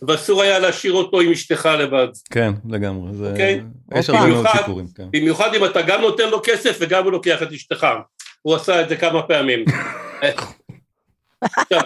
ואסור 0.09 0.43
היה 0.43 0.59
להשאיר 0.59 0.93
אותו 0.93 1.21
עם 1.21 1.33
אשתך 1.33 1.69
לבד. 1.79 2.09
כן, 2.31 2.53
לגמרי. 2.69 3.15
זה- 3.15 3.31
אוקיי. 3.31 3.61
יש 3.95 4.11
הופה. 4.11 4.21
הרבה 4.23 4.33
מאוד 4.35 4.47
סיפורים. 4.59 4.87
כן. 4.97 5.05
במיוחד 5.13 5.55
אם 5.55 5.65
אתה 5.65 5.83
גם 5.83 6.01
נותן 6.01 6.31
לו 6.31 6.41
כסף 6.45 6.77
וגם 6.81 7.05
הוא 7.05 7.13
לוקח 7.13 7.43
את 7.43 7.53
אשתך. 7.53 7.87
הוא 8.43 8.55
עשה 8.55 8.83
את 8.83 8.89
זה 8.89 8.97
כמה 8.97 9.23
פעמים. 9.23 9.65
עכשיו, 11.43 11.81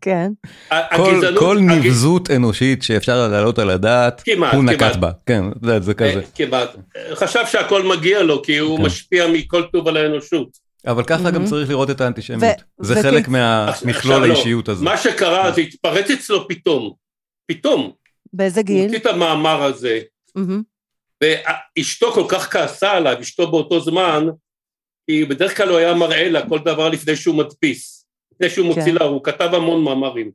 כן. 0.00 0.30
הגזענות... 0.70 1.38
כל 1.38 1.58
נבזות 1.60 2.30
אנושית 2.30 2.82
שאפשר 2.82 3.28
להעלות 3.28 3.58
על 3.58 3.70
הדעת, 3.70 4.22
כמעט, 4.24 4.54
הוא 4.54 4.64
נקט. 4.64 4.96
בה. 4.96 5.10
כן, 5.26 5.44
זה 5.80 5.94
כזה. 5.94 6.08
אה, 6.20 6.20
כמעט. 6.34 6.76
חשב 7.14 7.40
שהכל 7.46 7.82
מגיע 7.82 8.22
לו, 8.22 8.42
כי 8.42 8.58
הוא 8.58 8.78
כן. 8.78 8.84
משפיע 8.84 9.26
מכל 9.32 9.62
טוב 9.72 9.88
על 9.88 9.96
האנושות. 9.96 10.48
אבל 10.86 11.04
ככה 11.04 11.22
גם 11.30 11.32
מהמם. 11.34 11.46
צריך 11.46 11.70
לראות 11.70 11.90
את 11.90 12.00
האנטישמיות. 12.00 12.54
זה 12.78 13.02
חלק 13.02 13.28
מהמכלול 13.28 14.26
לא. 14.26 14.34
האישיות 14.34 14.68
הזה. 14.68 14.84
מה 14.84 14.96
שקרה, 14.96 15.52
זה 15.52 15.60
התפרץ 15.60 16.10
אצלו 16.10 16.48
פתאום. 16.48 17.05
פתאום. 17.46 17.92
באיזה 18.32 18.60
הוא 18.60 18.66
גיל? 18.66 18.84
הוציא 18.84 18.98
את 18.98 19.06
המאמר 19.06 19.62
הזה. 19.62 20.00
ואשתו 21.20 22.12
כל 22.12 22.24
כך 22.28 22.52
כעסה 22.52 22.92
עליו, 22.92 23.20
אשתו 23.20 23.50
באותו 23.50 23.80
זמן, 23.80 24.26
כי 25.06 25.24
בדרך 25.24 25.56
כלל 25.56 25.68
הוא 25.68 25.78
היה 25.78 25.94
מראה 25.94 26.28
לה 26.28 26.48
כל 26.48 26.58
דבר 26.58 26.88
לפני 26.88 27.16
שהוא 27.16 27.34
מדפיס, 27.34 28.06
לפני 28.32 28.50
שהוא 28.50 28.66
מוציא 28.66 28.82
כן. 28.82 28.94
לה, 28.94 29.04
הוא 29.04 29.24
כתב 29.24 29.50
המון 29.52 29.84
מאמרים. 29.84 30.30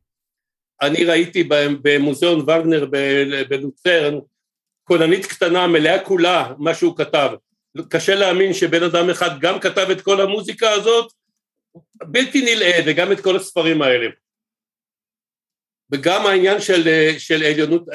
אני 0.81 1.03
ראיתי 1.03 1.49
במוזיאון 1.81 2.39
וגנר 2.39 2.85
בלוצרן, 3.49 4.19
כוננית 4.83 5.25
קטנה 5.25 5.67
מלאה 5.67 6.05
כולה, 6.05 6.53
מה 6.57 6.73
שהוא 6.73 6.97
כתב. 6.97 7.29
קשה 7.89 8.15
להאמין 8.15 8.53
שבן 8.53 8.83
אדם 8.83 9.09
אחד 9.09 9.39
גם 9.39 9.59
כתב 9.59 9.87
את 9.91 10.01
כל 10.01 10.21
המוזיקה 10.21 10.71
הזאת, 10.71 11.11
בלתי 12.03 12.41
נלאה, 12.41 12.79
וגם 12.85 13.11
את 13.11 13.19
כל 13.19 13.35
הספרים 13.35 13.81
האלה. 13.81 14.07
וגם 15.91 16.25
העניין 16.25 16.61
של, 16.61 17.13
של 17.17 17.43
עליונות, 17.43 17.85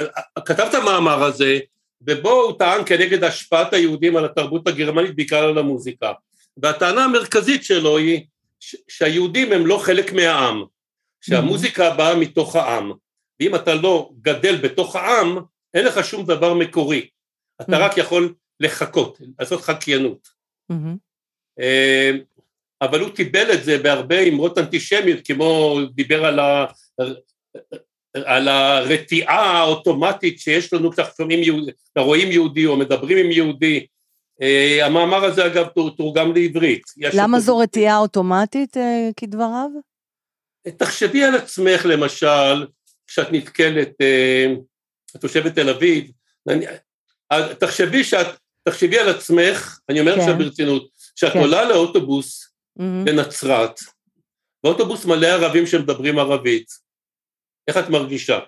כתב 0.45 0.67
את 0.71 0.75
המאמר 0.75 1.25
הזה 1.25 1.59
ובו 2.01 2.31
הוא 2.31 2.59
טען 2.59 2.83
כנגד 2.87 3.25
השפעת 3.25 3.73
היהודים 3.73 4.17
על 4.17 4.25
התרבות 4.25 4.69
הגרמנית, 4.69 5.17
בעיקר 5.17 5.45
על 5.45 5.59
המוזיקה. 5.59 6.13
והטענה 6.57 7.05
המרכזית 7.05 7.65
שלו 7.65 7.99
היא 7.99 8.25
שהיהודים 8.89 9.53
הם 9.53 9.67
לא 9.67 9.79
חלק 9.79 10.13
מהעם, 10.13 10.65
שהמוזיקה 11.21 11.95
באה 11.95 12.15
מתוך 12.15 12.57
העם, 12.57 12.93
ואם 13.41 13.55
אתה 13.55 13.75
לא 13.75 14.11
גדל 14.21 14.57
בתוך 14.57 14.97
העם, 14.97 15.39
אין 15.75 15.85
לך 15.85 16.05
שום 16.05 16.27
דבר 16.27 16.55
מקורי, 16.55 17.09
אתה 17.61 17.79
רק 17.79 17.97
יכול 17.97 18.35
לחכות, 18.61 19.21
לעשות 19.39 19.61
חקיינות. 19.61 20.29
אה, 21.61 22.11
אבל 22.83 23.01
הוא 23.01 23.11
קיבל 23.11 23.53
את 23.53 23.65
זה 23.65 23.79
בהרבה 23.79 24.21
אמרות 24.21 24.59
אנטישמיות, 24.59 25.19
כמו 25.25 25.79
דיבר 25.95 26.25
על, 26.25 26.39
ה, 26.39 26.67
על 28.25 28.49
הרתיעה 28.49 29.59
האוטומטית 29.59 30.41
שיש 30.41 30.73
לנו 30.73 30.91
כשאנחנו 30.93 31.31
יהודי, 31.31 31.73
רואים 31.99 32.33
יהודי 32.33 32.67
או 32.67 32.77
מדברים 32.77 33.19
עם 33.19 33.31
יהודי. 33.31 33.87
אה, 34.43 34.87
המאמר 34.87 35.25
הזה 35.25 35.47
אגב 35.47 35.67
תורגם 35.97 36.35
לעברית. 36.35 36.83
למה 36.97 37.41
זו 37.41 37.59
רתיעה 37.59 37.99
אוטומטית 37.99 38.77
אה, 38.77 39.09
כדבריו? 39.17 39.69
תחשבי 40.77 41.25
על 41.25 41.35
עצמך 41.35 41.87
למשל, 41.87 42.67
כשאת 43.07 43.33
נתקלת, 43.33 43.93
את 45.17 45.21
תושבת 45.21 45.55
תל 45.55 45.71
אביב, 45.71 46.11
תחשבי 47.59 48.05
שאת, 48.05 48.27
תחשבי 48.63 48.99
על 48.99 49.09
עצמך, 49.09 49.79
אני 49.89 50.01
אומר 50.01 50.19
עכשיו 50.19 50.35
כן. 50.35 50.39
ברצינות, 50.39 50.89
שאת 51.17 51.33
כן. 51.33 51.39
עולה 51.39 51.65
לאוטובוס 51.65 52.45
mm-hmm. 52.79 52.83
בנצרת, 53.05 53.81
ואוטובוס 54.65 55.05
מלא 55.05 55.27
ערבים 55.27 55.67
שמדברים 55.67 56.19
ערבית, 56.19 56.86
איך 57.69 57.77
את 57.77 57.89
מרגישה? 57.89 58.39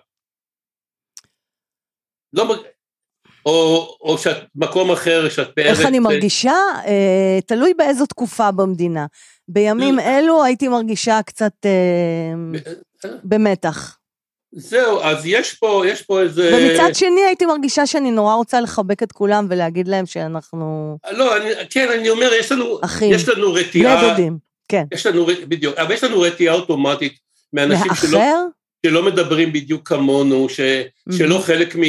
לא, 2.33 2.45
או, 3.47 3.97
או 4.01 4.19
שאת 4.19 4.37
מקום 4.55 4.91
אחר, 4.91 5.29
שאת 5.29 5.49
פערת... 5.55 5.67
איך 5.67 5.87
אני 5.87 5.99
מרגישה? 5.99 6.55
אה, 6.87 7.39
תלוי 7.47 7.75
באיזו 7.75 8.07
תקופה 8.07 8.51
במדינה. 8.51 9.07
בימים 9.49 10.01
אלו 10.01 10.45
הייתי 10.45 10.69
מרגישה 10.69 11.21
קצת 11.27 11.53
אה, 11.65 13.11
במתח. 13.25 13.99
זהו, 14.53 15.01
אז 15.01 15.27
יש 15.27 15.55
פה, 15.55 15.83
יש 15.87 16.03
פה 16.03 16.21
איזה... 16.21 16.51
ומצד 16.55 16.95
שני 16.95 17.21
הייתי 17.27 17.47
מרגישה 17.47 17.87
שאני 17.87 18.11
נורא 18.11 18.35
רוצה 18.35 18.61
לחבק 18.61 19.03
את 19.03 19.13
כולם 19.13 19.47
ולהגיד 19.51 19.89
להם 19.89 20.07
שאנחנו... 20.07 20.99
לא, 21.11 21.37
אני, 21.37 21.51
כן, 21.71 21.89
אני 21.99 22.11
אומר, 22.11 22.31
יש 22.41 22.53
לנו... 22.53 22.79
אחים. 22.85 23.13
יש 23.13 23.29
לנו 23.29 23.53
רתיעה... 23.53 23.97
בני 23.97 24.11
דודים, 24.11 24.39
כן. 24.69 24.85
יש 24.93 25.07
לנו, 25.07 25.27
בדיוק, 25.27 25.77
אבל 25.79 25.95
יש 25.95 26.05
לנו 26.05 26.21
רתיעה 26.21 26.55
אוטומטית 26.55 27.19
מאנשים 27.53 27.95
שלא... 27.95 28.21
שלא 28.87 29.03
מדברים 29.03 29.53
בדיוק 29.53 29.89
כמונו, 29.89 30.49
ש, 30.49 30.61
mm-hmm. 30.61 31.17
שלא 31.17 31.39
חלק 31.39 31.77
מ... 31.77 31.81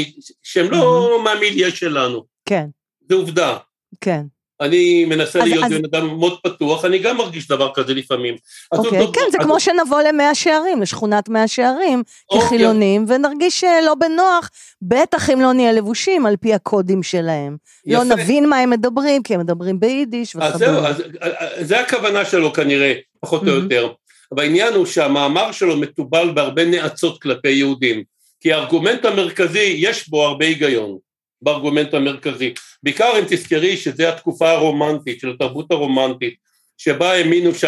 שהם 0.43 0.65
mm-hmm. 0.65 0.75
לא 0.75 1.21
מהמיליה 1.23 1.71
שלנו. 1.71 2.23
כן. 2.45 2.65
זה 3.10 3.15
עובדה. 3.15 3.58
כן. 4.02 4.21
אני 4.62 5.06
מנסה 5.06 5.39
אז, 5.39 5.45
להיות 5.45 5.63
אז... 5.63 5.71
בן 5.71 5.86
אדם 5.86 6.19
מאוד 6.19 6.39
פתוח, 6.43 6.86
אני 6.86 6.99
גם 6.99 7.17
מרגיש 7.17 7.47
דבר 7.47 7.71
כזה 7.73 7.93
לפעמים. 7.93 8.36
אוקיי, 8.71 8.99
כן, 9.13 9.21
זה 9.32 9.38
אז... 9.39 9.45
כמו 9.45 9.60
שנבוא 9.60 10.02
למאה 10.02 10.36
שערים, 10.36 10.82
לשכונת 10.82 11.30
מאה 11.30 11.47
שערים, 11.47 12.04
אוקיי. 12.30 12.47
כחילונים, 12.47 13.06
ונרגיש 13.08 13.63
אה, 13.63 13.82
לא 13.82 13.95
בנוח, 13.95 14.49
בטח 14.82 15.30
אם 15.30 15.41
לא 15.41 15.54
נהיה 15.54 15.71
לבושים 15.71 16.25
על 16.25 16.38
פי 16.38 16.54
הקודים 16.54 17.04
שלהם. 17.04 17.58
לא 17.86 17.97
יפה. 17.97 18.04
לא 18.04 18.15
נבין 18.15 18.49
מה 18.49 18.58
הם 18.58 18.69
מדברים, 18.69 19.23
כי 19.23 19.34
הם 19.34 19.39
מדברים 19.39 19.80
ביידיש 19.80 20.36
וכדומה. 20.36 20.54
אז 20.54 20.60
זהו, 20.60 20.86
אז, 20.86 21.02
אה, 21.21 21.63
זה 21.63 21.80
הכוונה 21.80 22.25
שלו 22.25 22.54
כנראה, 22.54 22.93
פחות 23.19 23.41
או 23.41 23.47
יותר. 23.47 23.91
אבל 24.31 24.43
העניין 24.43 24.73
הוא 24.73 24.85
שהמאמר 24.85 25.51
שלו 25.51 25.77
מתובל 25.77 26.31
בהרבה 26.33 26.65
נאצות 26.65 27.21
כלפי 27.21 27.49
יהודים, 27.49 28.03
כי 28.39 28.53
הארגומנט 28.53 29.05
המרכזי, 29.05 29.75
יש 29.77 30.09
בו 30.09 30.25
הרבה 30.25 30.45
היגיון. 30.45 30.97
בארגומנט 31.41 31.93
המרכזי. 31.93 32.53
בעיקר 32.83 33.19
אם 33.19 33.23
תזכרי 33.27 33.77
שזו 33.77 34.03
התקופה 34.03 34.51
הרומנטית, 34.51 35.19
של 35.19 35.29
התרבות 35.29 35.71
הרומנטית, 35.71 36.35
שבה 36.77 37.11
האמינו 37.11 37.55
ש... 37.55 37.65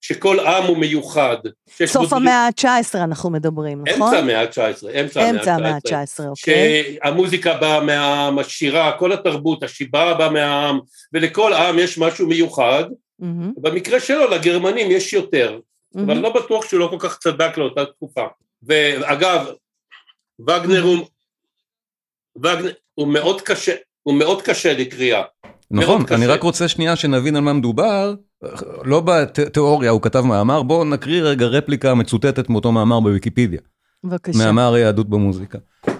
שכל 0.00 0.40
עם 0.40 0.64
הוא 0.64 0.78
מיוחד. 0.78 1.36
סוף 1.86 2.12
המאה 2.12 2.46
ה-19 2.46 2.94
אנחנו 2.94 3.30
מדברים, 3.30 3.82
נכון? 3.82 4.14
אמצע 4.14 4.18
המאה 4.18 4.40
ה-19, 4.40 5.00
אמצע 5.00 5.54
המאה 5.54 5.74
ה-19, 5.74 6.24
אוקיי. 6.28 6.96
שהמוזיקה 7.04 7.54
באה 7.54 7.80
מהעם, 7.80 8.38
השירה, 8.38 8.92
כל 8.98 9.12
התרבות, 9.12 9.62
השיבה 9.62 10.14
באה 10.14 10.30
מהעם, 10.30 10.80
ולכל 11.12 11.52
עם 11.52 11.78
יש 11.78 11.98
משהו 11.98 12.26
מיוחד. 12.26 12.84
Mm-hmm. 13.22 13.60
במקרה 13.60 14.00
שלו, 14.00 14.30
לגרמנים 14.30 14.90
יש 14.90 15.12
יותר, 15.12 15.58
mm-hmm. 15.96 16.02
אבל 16.02 16.18
לא 16.18 16.34
בטוח 16.34 16.68
שהוא 16.68 16.80
לא 16.80 16.86
כל 16.90 17.08
כך 17.08 17.18
צדק 17.18 17.58
לאותה 17.58 17.84
תקופה. 17.84 18.26
ואגב, 18.62 19.46
וגנר 20.40 20.82
הוא... 20.82 21.06
וגנר, 22.36 22.72
הוא 22.94 23.08
מאוד 23.08 23.40
קשה, 23.40 23.74
הוא 24.02 24.14
מאוד 24.14 24.42
קשה 24.42 24.72
לקריאה. 24.72 25.22
נכון, 25.70 26.04
אני 26.10 26.26
רק 26.26 26.42
רוצה 26.42 26.68
שנייה 26.68 26.96
שנבין 26.96 27.36
על 27.36 27.42
מה 27.42 27.52
מדובר, 27.52 28.14
לא 28.84 29.00
בתיאוריה 29.00 29.90
הוא 29.90 30.02
כתב 30.02 30.20
מאמר, 30.20 30.62
בואו 30.62 30.84
נקריא 30.84 31.22
רגע 31.22 31.46
רפליקה 31.46 31.94
מצוטטת 31.94 32.50
מאותו 32.50 32.72
מאמר 32.72 33.00
בוויקיפדיה. 33.00 33.60
בבקשה. 34.04 34.38
מאמר 34.38 34.74
היהדות 34.74 35.08
במוזיקה. 35.08 35.58
Uh, 35.86 35.90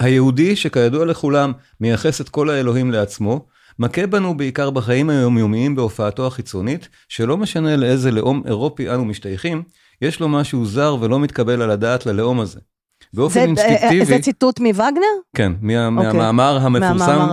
היהודי 0.00 0.56
שכידוע 0.56 1.04
לכולם 1.04 1.52
מייחס 1.80 2.20
את 2.20 2.28
כל 2.28 2.50
האלוהים 2.50 2.90
לעצמו, 2.90 3.46
מכה 3.78 4.06
בנו 4.06 4.36
בעיקר 4.36 4.70
בחיים 4.70 5.10
היומיומיים 5.10 5.76
בהופעתו 5.76 6.26
החיצונית, 6.26 6.88
שלא 7.08 7.36
משנה 7.36 7.76
לאיזה 7.76 8.10
לאום 8.10 8.42
אירופי 8.46 8.90
אנו 8.90 9.04
משתייכים, 9.04 9.62
יש 10.02 10.20
לו 10.20 10.28
משהו 10.28 10.66
זר 10.66 10.96
ולא 11.00 11.20
מתקבל 11.20 11.62
על 11.62 11.70
הדעת 11.70 12.06
ללאום 12.06 12.40
הזה. 12.40 12.60
באופן 13.14 13.40
זה, 13.40 13.44
אינסטינקטיבי... 13.44 14.04
זה 14.04 14.18
ציטוט 14.18 14.60
מווגנר? 14.60 15.00
כן, 15.36 15.52
מה, 15.60 15.72
okay. 15.72 16.06
אוקיי. 16.06 16.20
מהמאמר 16.20 16.58
המפורסם, 16.62 17.28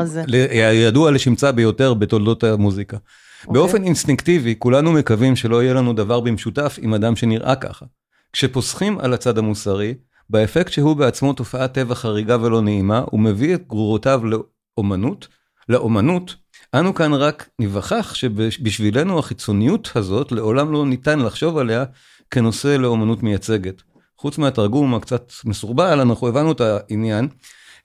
הידוע 0.51 1.11
לשמצה 1.11 1.51
ביותר 1.51 1.93
בתולדות 1.93 2.43
המוזיקה. 2.43 2.97
Okay. 2.97 2.99
אוקיי. 3.47 3.53
באופן 3.53 3.83
אינסטינקטיבי, 3.83 4.55
כולנו 4.59 4.91
מקווים 4.91 5.35
שלא 5.35 5.63
יהיה 5.63 5.73
לנו 5.73 5.93
דבר 5.93 6.19
במשותף 6.19 6.79
עם 6.81 6.93
אדם 6.93 7.15
שנראה 7.15 7.55
ככה. 7.55 7.85
כשפוסחים 8.33 8.99
על 8.99 9.13
הצד 9.13 9.37
המוסרי, 9.37 9.93
באפקט 10.29 10.71
שהוא 10.71 10.95
בעצמו 10.95 11.33
תופעת 11.33 11.73
טבע 11.73 11.95
חריגה 11.95 12.37
ולא 12.41 12.61
נעימה, 12.61 13.03
הוא 13.11 13.19
מביא 13.19 13.55
את 13.55 13.67
גרורותיו 13.67 14.21
לאומנות, 14.25 15.27
לאומנות, 15.69 16.35
אנו 16.73 16.93
כאן 16.93 17.13
רק 17.13 17.49
ניווכח 17.59 18.13
שבשבילנו 18.13 19.19
החיצוניות 19.19 19.89
הזאת 19.95 20.31
לעולם 20.31 20.71
לא 20.71 20.85
ניתן 20.85 21.19
לחשוב 21.19 21.57
עליה 21.57 21.83
כנושא 22.31 22.67
לאומנות 22.67 23.23
מייצגת. 23.23 23.81
חוץ 24.17 24.37
מהתרגום 24.37 24.95
הקצת 24.95 25.31
מסורבל, 25.45 25.99
אנחנו 25.99 26.27
הבנו 26.27 26.51
את 26.51 26.61
העניין. 26.61 27.27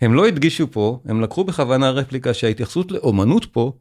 הם 0.01 0.15
לא 0.15 0.27
הדגישו 0.27 0.71
פה, 0.71 1.01
הם 1.05 1.21
לקחו 1.21 1.45
בכוונה 1.45 1.91
רפליקה 1.91 2.35
שההתייחסות 2.35 2.93
לאומנות 2.93 3.45
פה, 3.45 3.73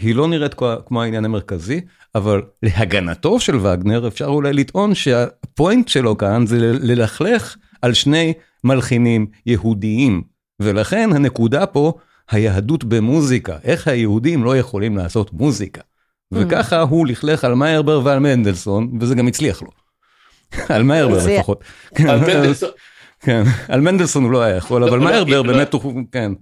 היא 0.00 0.14
לא 0.14 0.28
נראית 0.28 0.54
כמו 0.86 1.02
העניין 1.02 1.24
המרכזי, 1.24 1.80
אבל 2.14 2.42
להגנתו 2.62 3.40
של 3.40 3.56
וגנר 3.56 4.08
אפשר 4.08 4.26
אולי 4.26 4.52
לטעון 4.52 4.94
שהפוינט 4.94 5.88
שלו 5.88 6.18
כאן 6.18 6.46
זה 6.46 6.58
ללכלך 6.60 7.56
על 7.82 7.94
שני 7.94 8.32
מלחינים 8.64 9.26
יהודיים, 9.46 10.22
ולכן 10.60 11.10
הנקודה 11.14 11.66
פה, 11.66 11.92
היהדות 12.30 12.84
במוזיקה, 12.84 13.56
איך 13.64 13.88
היהודים 13.88 14.44
לא 14.44 14.56
יכולים 14.56 14.96
לעשות 14.96 15.32
מוזיקה. 15.32 15.80
Mm. 15.80 16.36
וככה 16.36 16.80
הוא 16.80 17.06
לכלך 17.06 17.44
על 17.44 17.54
מיירבר 17.54 18.00
ועל 18.04 18.18
מנדלסון, 18.18 18.98
וזה 19.00 19.14
גם 19.14 19.26
הצליח 19.26 19.62
לו. 19.62 19.70
על 20.68 20.82
מיירבר 20.82 21.26
לפחות. 21.26 21.64
על 22.08 22.18
מנדלסון. 22.20 22.70
כן, 23.20 23.42
על 23.68 23.80
מנדלסון 23.80 24.24
הוא 24.24 24.32
לא 24.32 24.42
היה 24.42 24.56
יכול, 24.56 24.84
אבל 24.84 24.98
מיירבר 24.98 25.42
באמת 25.42 25.72
הוא, 25.72 26.02
כן, 26.12 26.32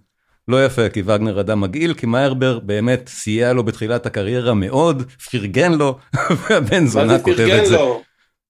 לא 0.49 0.65
יפה, 0.65 0.89
כי 0.89 1.03
וגנר 1.03 1.41
אדם 1.41 1.61
מגעיל, 1.61 1.95
כי 1.95 2.07
מיירבר 2.07 2.59
באמת 2.59 3.09
סייע 3.09 3.53
לו 3.53 3.65
בתחילת 3.65 4.07
הקריירה 4.07 4.55
מאוד, 4.55 5.03
פרגן 5.31 5.73
לו, 5.73 5.99
והבן 6.51 6.87
זונה 6.87 7.19
כותב 7.19 7.49
את 7.63 7.67
זה. 7.67 7.77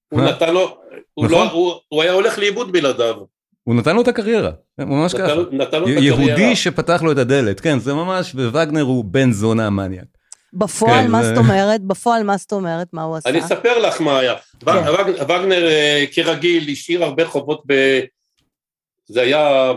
הוא 0.08 0.20
נתן 0.20 0.54
לו, 0.54 0.78
הוא 1.14 1.26
לא- 1.26 1.44
נכון. 1.44 2.02
היה 2.02 2.12
הולך 2.12 2.38
לאיבוד 2.38 2.72
בלעדיו. 2.72 3.16
הוא 3.64 3.74
נתן 3.74 3.96
לו 3.96 4.02
את 4.02 4.08
הקריירה, 4.08 4.50
ממש 4.78 5.14
ככה. 5.14 5.32
יהודי 5.86 6.56
שפתח 6.56 7.02
לו 7.02 7.12
את 7.12 7.18
הדלת, 7.18 7.60
כן, 7.60 7.78
זה 7.78 7.94
ממש, 7.94 8.34
ווגנר 8.34 8.82
הוא 8.82 9.04
בן 9.04 9.32
זונה 9.32 9.70
מניאק. 9.70 10.04
בפועל, 10.54 11.04
כן, 11.04 11.10
מה 11.10 11.24
זאת 11.24 11.36
אומרת? 11.36 11.80
בפועל, 11.80 12.22
מה 12.22 12.36
זאת 12.36 12.52
אומרת? 12.52 12.88
מה 12.92 13.02
הוא 13.02 13.16
עשה? 13.16 13.28
אני 13.28 13.40
אספר 13.40 13.78
לך 13.78 14.00
מה 14.00 14.18
היה. 14.18 14.34
כן. 14.66 14.70
וגנר, 15.24 15.68
אה, 15.68 16.04
כרגיל, 16.12 16.68
השאיר 16.72 17.04
הרבה 17.04 17.26
חובות 17.26 17.62
ב... 17.66 18.00
זה 19.08 19.22
היה 19.22 19.72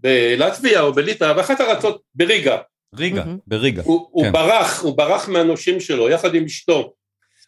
בלטביה 0.00 0.80
או 0.80 0.92
בליטא, 0.92 1.32
באחת 1.32 1.60
הארצות, 1.60 2.02
בריגה. 2.14 2.58
ריגה, 2.96 3.24
בריגה. 3.46 3.82
הוא 3.84 4.24
כן. 4.24 4.32
ברח, 4.32 4.82
הוא 4.82 4.96
ברח 4.96 5.28
מהנושים 5.28 5.80
שלו, 5.80 6.08
יחד 6.08 6.34
עם 6.34 6.44
אשתו. 6.44 6.92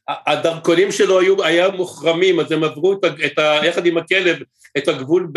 הדרכונים 0.08 0.92
שלו 0.92 1.20
היו, 1.20 1.44
היה 1.44 1.68
מוחרמים, 1.68 2.40
אז 2.40 2.52
הם 2.52 2.64
עברו 2.64 2.92
את, 2.92 3.04
את 3.26 3.38
ה, 3.38 3.60
יחד 3.66 3.86
עם 3.86 3.98
הכלב 3.98 4.38
את 4.78 4.88
הגבול, 4.88 5.32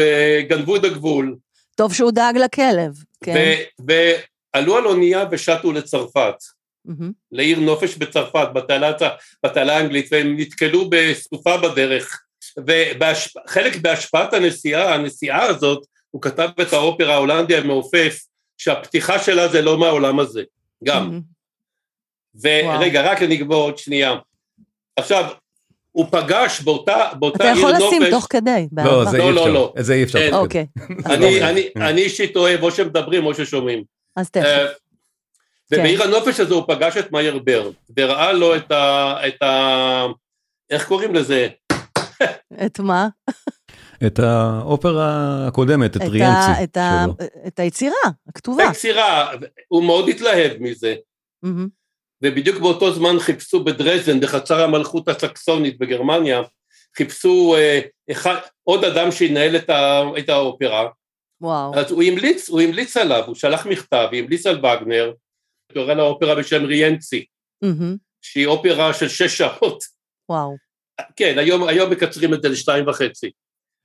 גנבו 0.50 0.76
את 0.76 0.84
הגבול. 0.84 1.36
טוב 1.76 1.94
שהוא 1.94 2.12
דאג 2.12 2.38
לכלב, 2.38 2.92
כן. 3.24 3.54
ועלו 3.80 4.78
על 4.78 4.86
אונייה 4.86 5.26
ושטו 5.32 5.72
לצרפת. 5.72 6.36
mm-hmm. 6.88 7.12
לעיר 7.32 7.60
נופש 7.60 7.98
בצרפת, 7.98 8.48
בתעלה 9.44 9.78
האנגלית, 9.78 10.08
והם 10.12 10.36
נתקלו 10.38 10.90
בסופה 10.90 11.58
בדרך, 11.58 12.22
וחלק 12.68 13.76
בהשפעת 13.76 14.34
הנסיעה, 14.34 14.94
הנסיעה 14.94 15.44
הזאת, 15.44 15.86
הוא 16.12 16.22
כתב 16.22 16.50
את 16.62 16.74
האופרה 16.74 17.14
ההולנדי 17.14 17.58
המעופף, 17.58 18.20
שהפתיחה 18.58 19.20
שלה 19.20 19.48
זה 19.48 19.62
לא 19.62 19.78
מהעולם 19.78 20.20
הזה, 20.20 20.44
גם. 20.84 21.20
ורגע, 22.42 23.12
רק 23.12 23.22
אני 23.22 23.38
אגבור 23.38 23.64
עוד 23.64 23.78
שנייה. 23.78 24.16
עכשיו, 24.98 25.26
הוא 25.92 26.06
פגש 26.12 26.62
באותה, 26.62 27.10
באותה 27.20 27.36
אתה 27.36 27.44
עיר 27.44 27.58
יכול 27.58 27.72
נופש... 27.72 27.84
לשים 27.86 28.04
תוך 28.12 28.28
כדי, 28.30 28.68
לא, 28.78 29.06
זה 29.06 29.18
לא, 29.18 29.24
אי 29.24 29.32
לא, 29.32 29.42
אפשר. 29.42 29.52
לא. 29.52 29.74
זה 29.80 29.94
אי 29.94 30.04
אפשר. 30.04 30.20
כן. 30.20 30.28
כדי. 30.28 30.36
אוקיי, 30.38 30.66
אני, 31.14 31.50
אני, 31.50 31.70
אני 31.76 32.02
אישית 32.02 32.36
אוהב 32.36 32.64
או 32.64 32.72
שמדברים 32.72 33.26
או 33.26 33.34
ששומעים. 33.34 33.84
אז 34.16 34.30
תכף. 34.30 34.46
אה, 34.46 34.68
כן. 35.70 35.80
ובעיר 35.80 36.04
הנופש 36.04 36.40
הזו 36.40 36.56
הוא 36.56 36.64
פגש 36.68 36.98
את 36.98 37.12
מאייר 37.12 37.40
בר, 37.40 37.70
וראה 37.98 38.34
לו 38.34 38.56
את 38.56 38.72
ה... 38.72 39.16
את 39.28 39.44
ה... 39.44 40.06
איך 40.70 40.88
קוראים 40.88 41.16
לזה? 41.16 41.48
את 42.66 42.80
מה? 42.80 43.08
את 44.08 44.20
האופרה 44.20 45.48
הקודמת, 45.48 45.98
את 45.98 46.02
ריאנצי 46.02 46.62
שלו. 46.76 47.28
את 47.48 47.60
היצירה, 47.60 47.96
הכתובה. 48.30 48.68
היצירה, 48.68 49.32
הוא 49.68 49.84
מאוד 49.84 50.10
התלהב 50.10 50.52
מזה. 50.60 50.96
ובדיוק 52.22 52.58
באותו 52.60 52.94
זמן 52.94 53.20
חיפשו 53.20 53.64
בדרזן, 53.64 54.20
בחצר 54.20 54.64
המלכות 54.64 55.08
הסקסונית 55.08 55.78
בגרמניה, 55.80 56.42
חיפשו 56.98 57.56
אה, 57.58 57.80
אחד, 58.12 58.36
עוד 58.64 58.84
אדם 58.84 59.12
שינהל 59.12 59.56
את, 59.56 59.70
ה, 59.70 60.02
את 60.20 60.30
האופרה, 60.30 60.90
וואו. 61.42 61.76
אז 61.76 61.92
הוא 61.92 62.04
המליץ, 62.04 62.50
הוא 62.50 62.62
המליץ 62.62 62.98
עליו, 62.98 63.24
הוא 63.28 63.36
שלח 63.36 63.66
מכתב, 63.66 64.08
המליץ 64.12 64.46
על 64.46 64.66
וגנר, 64.66 65.14
קורא 65.74 65.94
לה 65.94 66.04
אופרה 66.04 66.36
בשם 66.36 66.66
ריאנצי, 66.66 67.26
מהמם. 67.62 67.96
שהיא 68.22 68.48
אופרה 68.48 68.94
של 68.94 69.10
שש 69.10 69.38
שעות, 69.38 69.84
וואו. 70.30 70.56
כן, 71.16 71.38
היום, 71.38 71.68
היום 71.68 71.92
מקצרים 71.92 72.34
את 72.34 72.42
זה 72.42 72.50
לשתיים 72.50 72.88
וחצי, 72.88 73.32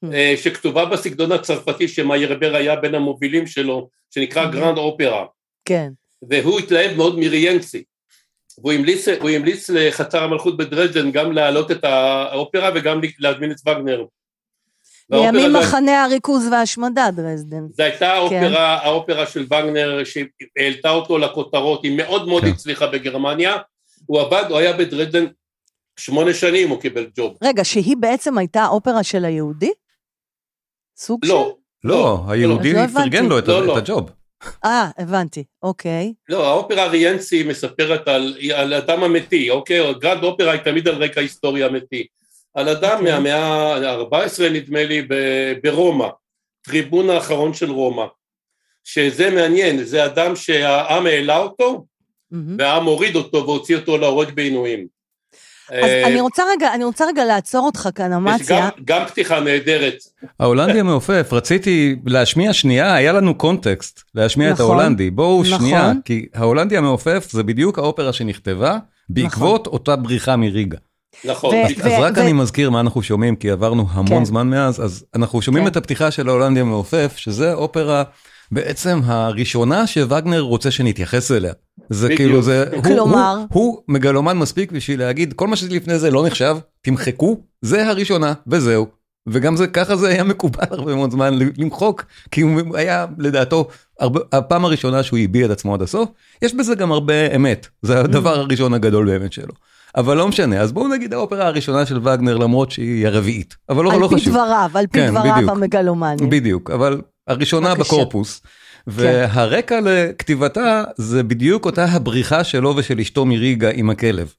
אממ. 0.05 0.15
אה, 0.15 0.35
שכתובה 0.37 0.85
בסגנון 0.85 1.33
הצרפתי 1.33 1.89
שמאיירבר 1.89 2.57
היה 2.57 2.77
בין 2.77 2.95
המובילים 2.95 3.47
שלו, 3.47 3.89
שנקרא 4.11 4.45
אממ. 4.45 4.53
גרנד 4.53 4.79
אופרה, 4.79 5.27
כן. 5.65 5.89
והוא 6.29 6.59
התלהב 6.61 6.97
מאוד 6.97 7.19
מריאנצי. 7.19 7.85
והוא 8.59 8.73
המליץ, 8.73 9.09
הוא 9.09 9.31
המליץ 9.31 9.71
לחצר 9.71 10.25
המלכות 10.25 10.57
בדרזדן 10.57 11.11
גם 11.11 11.33
להעלות 11.33 11.71
את 11.71 11.85
האופרה 11.85 12.71
וגם 12.75 13.01
להזמין 13.19 13.51
את 13.51 13.57
וגנר. 13.69 14.05
לימים 15.11 15.53
זה- 15.53 15.59
מחנה 15.59 16.05
הריכוז 16.05 16.47
וההשמדה, 16.53 17.09
דרזדן. 17.17 17.67
זו 17.71 17.83
הייתה 17.83 18.13
האופרה, 18.13 18.79
האופרה 18.83 19.27
של 19.27 19.43
וגנר 19.43 20.01
שהעלתה 20.05 20.91
אותו 20.91 21.19
לכותרות, 21.19 21.85
היא 21.85 21.97
מאוד 21.97 22.29
מאוד 22.29 22.43
כן. 22.43 22.49
הצליחה 22.49 22.87
בגרמניה, 22.87 23.57
הוא 24.07 24.21
עבד, 24.21 24.45
הוא 24.49 24.59
היה 24.59 24.73
בדרזדן 24.73 25.25
שמונה 25.97 26.35
שנים 26.35 26.69
הוא 26.69 26.81
קיבל 26.81 27.07
ג'וב. 27.17 27.37
רגע, 27.45 27.65
שהיא 27.65 27.97
בעצם 28.01 28.39
הייתה 28.39 28.67
אופרה 28.67 29.03
של 29.03 29.25
היהודי? 29.25 29.71
סוג 30.97 31.25
של? 31.25 31.31
לא, 31.33 31.57
לא, 31.85 32.25
היהודי 32.29 32.73
לא. 32.73 32.81
פרגן 32.95 33.27
לו 33.27 33.39
את 33.39 33.49
לא, 33.49 33.59
ה- 33.59 33.61
לא. 33.67 33.79
את 33.79 33.83
הג'וב. 33.83 34.11
אה, 34.65 34.91
הבנתי, 34.99 35.45
אוקיי. 35.63 36.13
לא, 36.29 36.47
האופרה 36.47 36.87
ריאנסי 36.87 37.43
מספרת 37.43 38.09
על, 38.09 38.37
על 38.55 38.75
אדם 38.75 39.03
אמיתי, 39.03 39.51
אוקיי? 39.51 39.95
גרנד 39.95 40.25
אופרה 40.25 40.53
היא 40.53 40.61
תמיד 40.61 40.89
על 40.89 41.03
רקע 41.05 41.21
היסטורי 41.21 41.67
אמיתי. 41.67 42.07
על 42.55 42.69
אדם 42.69 42.99
אוקיי. 42.99 43.13
מהמאה 43.13 43.77
ה-14 43.91 44.43
נדמה 44.53 44.85
לי 44.85 45.03
ב- 45.03 45.53
ברומא, 45.63 46.09
טריבון 46.63 47.11
האחרון 47.11 47.55
של 47.55 47.71
רומא. 47.71 48.07
שזה 48.85 49.31
מעניין, 49.31 49.85
זה 49.85 50.05
אדם 50.05 50.37
שהעם 50.37 51.07
העלה 51.07 51.39
אותו, 51.39 51.87
מהמם. 52.31 52.57
והעם 52.59 52.85
הוריד 52.85 53.17
אותו 53.17 53.47
והוציא 53.47 53.77
אותו 53.77 53.99
להורג 53.99 54.31
בעינויים. 54.35 54.87
אז 55.71 55.85
אה, 55.85 56.07
אני 56.07 56.21
רוצה 56.21 56.43
רגע, 56.57 56.75
אני 56.75 56.85
רוצה 56.85 57.05
רגע 57.07 57.25
לעצור 57.25 57.67
אותך 57.67 57.89
כאן, 57.95 58.11
יש 58.13 58.41
אמציה. 58.41 58.61
גם, 58.61 58.69
גם 58.85 59.07
פתיחה 59.07 59.41
נהדרת. 59.41 59.95
ההולנדי 60.41 60.81
המעופף, 60.81 61.29
רציתי 61.33 61.97
להשמיע 62.07 62.53
שנייה, 62.53 62.95
היה 62.95 63.13
לנו 63.13 63.35
קונטקסט 63.35 64.03
להשמיע 64.15 64.49
את 64.49 64.61
נכון, 64.61 64.67
ההולנדי. 64.79 65.11
בואו 65.11 65.43
נכון. 65.43 65.59
שנייה, 65.59 65.93
כי 66.05 66.27
ההולנדי 66.35 66.77
המעופף 66.77 67.29
זה 67.31 67.43
בדיוק 67.43 67.79
האופרה 67.79 68.13
שנכתבה 68.13 68.79
בעקבות 69.09 69.67
אותה 69.67 69.97
בריחה 69.97 70.37
מריגה. 70.37 70.79
נכון. 71.25 71.55
ו- 71.55 71.63
אז 71.63 71.93
ו- 71.93 72.01
רק 72.01 72.17
ו- 72.17 72.21
אני 72.21 72.33
מזכיר 72.33 72.71
מה 72.71 72.81
אנחנו 72.81 73.03
שומעים, 73.03 73.37
כי 73.37 73.51
עברנו 73.51 73.87
המון 73.91 74.19
כן. 74.19 74.25
זמן 74.25 74.49
מאז, 74.49 74.85
אז 74.85 75.05
אנחנו 75.15 75.43
שומעים 75.43 75.65
כן. 75.65 75.71
את 75.71 75.77
הפתיחה 75.77 76.11
של 76.11 76.29
ההולנדי 76.29 76.61
המעופף, 76.61 77.13
שזה 77.17 77.55
אופרה 77.55 78.03
בעצם 78.53 79.01
הראשונה 79.05 79.87
שווגנר 79.87 80.41
רוצה 80.41 80.71
שנתייחס 80.71 81.31
אליה. 81.31 81.53
זה 81.91 82.07
בדיוק. 82.07 82.19
כאילו 82.21 82.43
זה, 82.43 82.65
הוא- 82.73 82.83
כלומר? 82.85 83.35
הוא, 83.37 83.47
הוא 83.65 83.83
מגלומן 83.89 84.39
מספיק 84.39 84.73
בשביל 84.73 84.99
להגיד 85.01 85.33
כל 85.33 85.49
מה 85.49 85.57
שלפני 85.57 85.99
זה 85.99 86.11
לא 86.11 86.27
נחשב, 86.27 86.57
תמחקו, 86.83 87.41
זה 87.63 87.89
הראשונה 87.89 88.33
וזהו. 88.47 88.87
וגם 89.29 89.57
זה 89.57 89.67
ככה 89.67 89.97
זה 89.97 90.09
היה 90.09 90.25
מקובל 90.25 90.65
הרבה 90.71 90.95
מאוד 90.95 91.11
זמן 91.11 91.39
למחוק, 91.59 92.05
כי 92.31 92.41
הוא 92.41 92.77
היה 92.77 93.07
לדעתו 93.19 93.69
הרבה, 94.01 94.21
הפעם 94.33 94.65
הראשונה 94.65 95.03
שהוא 95.03 95.19
הביע 95.19 95.47
את 95.47 95.51
עצמו 95.51 95.75
עד 95.75 95.83
הסוף, 95.83 96.09
יש 96.43 96.55
בזה 96.55 96.75
גם 96.75 96.93
הרבה 96.93 97.35
אמת, 97.37 97.67
זה 97.83 98.01
הדבר 98.01 98.39
הראשון 98.39 98.75
הגדול 98.75 99.07
באמת 99.07 99.33
שלו. 99.33 99.53
אבל 99.97 100.17
לא 100.17 100.29
משנה, 100.29 100.61
אז 100.61 100.73
בואו 100.73 100.89
נגיד 100.89 101.13
האופרה 101.15 101.47
הראשונה 101.47 101.87
של 101.87 101.99
וגנר 101.99 102.37
למרות 102.37 102.71
שהיא 102.71 103.07
הרביעית, 103.07 103.57
אבל 103.69 103.85
לא, 103.85 103.93
על 103.93 103.99
לא 104.01 104.09
פי 104.09 104.15
חשוב. 104.15 104.33
דבריו, 104.35 104.71
על 104.75 104.87
פי 104.87 104.99
כן, 104.99 105.11
דבריו. 105.11 105.51
המגלומניים. 105.51 106.31
בדיוק, 106.31 106.71
אבל 106.71 107.01
הראשונה 107.29 107.75
בבקשה. 107.75 107.91
כן. 107.91 107.97
בקורפוס. 107.97 108.41
והרקע 108.87 109.81
לכתיבתה 109.85 110.85
זה 110.97 111.23
בדיוק 111.23 111.65
אותה 111.65 111.85
הבריחה 111.85 112.45
שלו 112.45 112.75
ושל 112.77 113.01
אשתו 113.01 113.25
מריגה 113.25 113.71
עם 113.75 113.91
הכלב. 113.91 114.35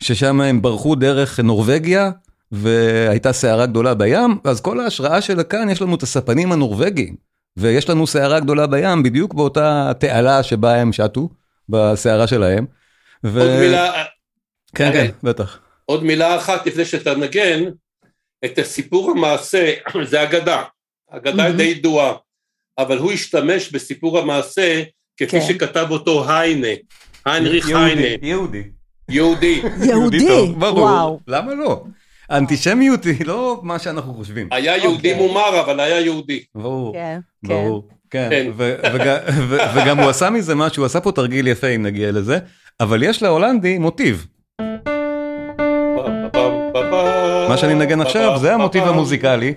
ששם 0.00 0.40
הם 0.40 0.62
ברחו 0.62 0.94
דרך 0.94 1.40
נורבגיה 1.40 2.10
והייתה 2.52 3.32
סערה 3.32 3.66
גדולה 3.66 3.94
בים, 3.94 4.38
אז 4.44 4.60
כל 4.60 4.80
ההשראה 4.80 5.20
שלה 5.20 5.44
כאן 5.44 5.70
יש 5.70 5.82
לנו 5.82 5.94
את 5.94 6.02
הספנים 6.02 6.52
הנורבגיים. 6.52 7.16
ויש 7.56 7.90
לנו 7.90 8.06
סערה 8.06 8.40
גדולה 8.40 8.66
בים 8.66 9.02
בדיוק 9.02 9.34
באותה 9.34 9.92
תעלה 9.98 10.42
שבה 10.42 10.74
הם 10.74 10.92
שטו, 10.92 11.28
בסערה 11.68 12.26
שלהם. 12.26 12.66
ו... 13.24 13.40
עוד 13.40 13.60
מילה, 13.60 14.04
כן, 14.74 14.86
אוקיי. 14.86 15.08
כן, 15.08 15.14
בטח. 15.22 15.58
עוד 15.84 16.04
מילה 16.04 16.36
אחת 16.36 16.66
לפני 16.66 16.84
שאתה 16.84 17.14
נגן, 17.14 17.62
את 18.44 18.58
הסיפור 18.58 19.10
המעשה, 19.10 19.72
זה 20.10 20.22
אגדה, 20.22 20.62
אגדה 21.10 21.36
מהמם. 21.36 21.56
די 21.56 21.62
ידועה, 21.62 22.12
אבל 22.82 22.98
הוא 22.98 23.12
השתמש 23.12 23.72
בסיפור 23.72 24.18
המעשה 24.18 24.82
כפי 25.16 25.40
כן. 25.40 25.46
שכתב 25.48 25.86
אותו 25.90 26.30
היינה, 26.30 26.66
היינריך 27.26 27.68
יהודי, 27.68 27.84
היינה, 28.02 28.16
יהודי. 28.22 28.62
יהודי. 29.08 29.62
יהודי, 29.84 30.26
טוב, 30.28 30.60
ברור. 30.60 30.78
וואו. 30.80 31.18
למה 31.28 31.54
לא? 31.54 31.82
האנטישמיות 32.30 33.04
היא 33.04 33.26
לא 33.26 33.60
מה 33.62 33.78
שאנחנו 33.78 34.14
חושבים. 34.14 34.48
היה 34.50 34.76
יהודי 34.76 35.12
אוקיי. 35.12 35.26
מומר, 35.26 35.60
אבל 35.60 35.80
היה 35.80 36.00
יהודי. 36.00 36.42
ברור. 36.54 36.92
כן, 36.94 37.18
כן. 37.46 37.48
ברור. 37.48 37.88
כן, 38.10 38.28
כן. 38.30 38.50
ו- 38.56 38.74
וג- 38.94 39.18
ו- 39.48 39.58
וגם 39.74 39.98
הוא 40.00 40.10
עשה 40.10 40.30
מזה 40.30 40.54
משהו, 40.54 40.80
הוא 40.82 40.86
עשה 40.86 41.00
פה 41.00 41.12
תרגיל 41.12 41.48
יפה 41.48 41.66
אם 41.66 41.82
נגיע 41.82 42.12
לזה, 42.12 42.38
אבל 42.80 43.02
יש 43.02 43.22
להולנדי 43.22 43.78
מוטיב. 43.78 44.26
מה 47.48 47.56
שאני 47.56 47.74
מנגן 47.74 48.00
עכשיו 48.00 48.38
זה 48.40 48.54
המוטיב 48.54 48.84
המוזיקלי. 48.84 49.54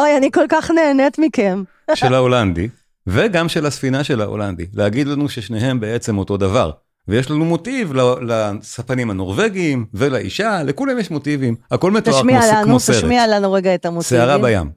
אוי, 0.00 0.16
אני 0.16 0.30
כל 0.30 0.44
כך 0.48 0.70
נהנית 0.70 1.18
מכם. 1.18 1.62
של 1.94 2.14
ההולנדי, 2.14 2.68
וגם 3.06 3.48
של 3.48 3.66
הספינה 3.66 4.04
של 4.04 4.20
ההולנדי, 4.20 4.66
להגיד 4.74 5.06
לנו 5.06 5.28
ששניהם 5.28 5.80
בעצם 5.80 6.18
אותו 6.18 6.36
דבר. 6.36 6.70
ויש 7.08 7.30
לנו 7.30 7.44
מוטיב 7.44 7.92
לספנים 8.22 9.10
הנורבגיים 9.10 9.86
ולאישה, 9.94 10.62
לכולם 10.62 10.98
יש 10.98 11.10
מוטיבים, 11.10 11.54
הכל 11.70 11.90
מתואר 11.90 12.14
כמו, 12.14 12.22
תשמיע 12.22 12.40
לנו, 12.54 12.64
כמו 12.64 12.80
סרט. 12.80 12.96
תשמיע 12.96 13.26
לנו 13.26 13.52
רגע 13.52 13.74
את 13.74 13.86
המוטיבים. 13.86 14.18
סערה 14.18 14.38
בים, 14.38 14.70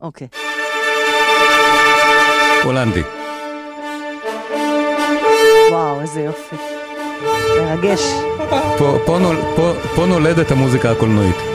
אוקיי. 0.00 0.28
הולנדי. 2.64 3.02
וואו, 5.70 6.00
איזה 6.00 6.20
יופי. 6.20 6.56
מרגש. 7.60 8.00
פה, 8.78 8.98
פה, 9.06 9.18
נול, 9.18 9.36
פה, 9.56 9.72
פה 9.96 10.06
נולדת 10.06 10.50
המוזיקה 10.50 10.90
הקולנועית. 10.90 11.53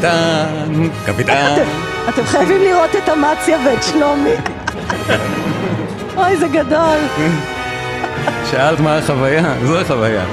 קפיטן, 0.00 0.88
קפיטן. 1.06 1.62
אתם 2.08 2.24
חייבים 2.24 2.60
לראות 2.60 2.90
את 2.96 3.08
אמציה 3.08 3.58
ואת 3.66 3.82
שלומי. 3.82 4.34
אוי, 6.16 6.36
זה 6.36 6.48
גדול. 6.48 6.98
שאלת 8.50 8.80
מה 8.80 8.98
החוויה? 8.98 9.54
זו 9.66 9.80
החוויה. 9.80 10.24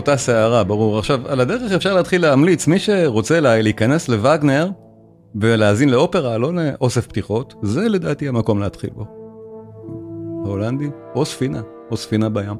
אותה 0.00 0.16
סערה, 0.16 0.64
ברור. 0.64 0.98
עכשיו, 0.98 1.28
על 1.28 1.40
הדרך 1.40 1.72
אפשר 1.72 1.94
להתחיל 1.94 2.22
להמליץ, 2.22 2.66
מי 2.66 2.78
שרוצה 2.78 3.40
לה, 3.40 3.62
להיכנס 3.62 4.08
לווגנר 4.08 4.68
ולהאזין 5.34 5.88
לאופרה, 5.88 6.38
לא 6.38 6.52
לאוסף 6.54 7.06
פתיחות, 7.06 7.54
זה 7.62 7.88
לדעתי 7.88 8.28
המקום 8.28 8.58
להתחיל 8.58 8.90
בו. 8.90 9.06
ההולנדי, 10.44 10.90
או 11.14 11.24
ספינה, 11.24 11.62
או 11.90 11.96
ספינה 11.96 12.28
בים. 12.28 12.56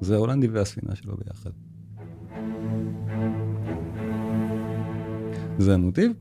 זה 0.00 0.14
ההולנדי 0.14 0.48
והספינה 0.48 0.94
שלו 0.94 1.14
ביחד. 1.16 1.50
זה 5.58 5.74
המוטיב, 5.74 6.12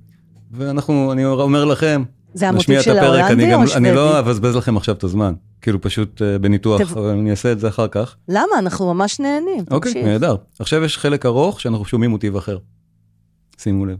ואנחנו, 0.51 1.11
אני 1.11 1.25
אומר 1.25 1.65
לכם, 1.65 2.03
זה 2.33 2.49
המוטיב 2.49 2.81
של 2.81 2.91
אני 2.91 2.99
ההולנדי 2.99 3.53
או 3.53 3.59
אני 3.75 3.91
לא 3.93 4.09
השוודי? 4.09 4.19
אבזבז 4.19 4.55
לכם 4.55 4.77
עכשיו 4.77 4.95
את 4.95 5.03
הזמן, 5.03 5.33
כאילו 5.61 5.81
פשוט 5.81 6.21
אה, 6.21 6.39
בניתוח, 6.39 6.81
תב- 6.81 6.97
אבל 6.97 7.09
אני 7.09 7.31
אעשה 7.31 7.51
את 7.51 7.59
זה 7.59 7.67
אחר 7.67 7.87
כך. 7.87 8.15
למה? 8.27 8.59
אנחנו 8.59 8.93
ממש 8.93 9.19
נהנים. 9.19 9.63
אוקיי, 9.71 9.93
תמשיך. 9.93 10.07
נהדר. 10.07 10.35
עכשיו 10.59 10.83
יש 10.83 10.97
חלק 10.97 11.25
ארוך 11.25 11.61
שאנחנו 11.61 11.85
שומעים 11.85 12.11
מוטיב 12.11 12.35
אחר. 12.35 12.57
שימו 13.57 13.85
לב. 13.85 13.97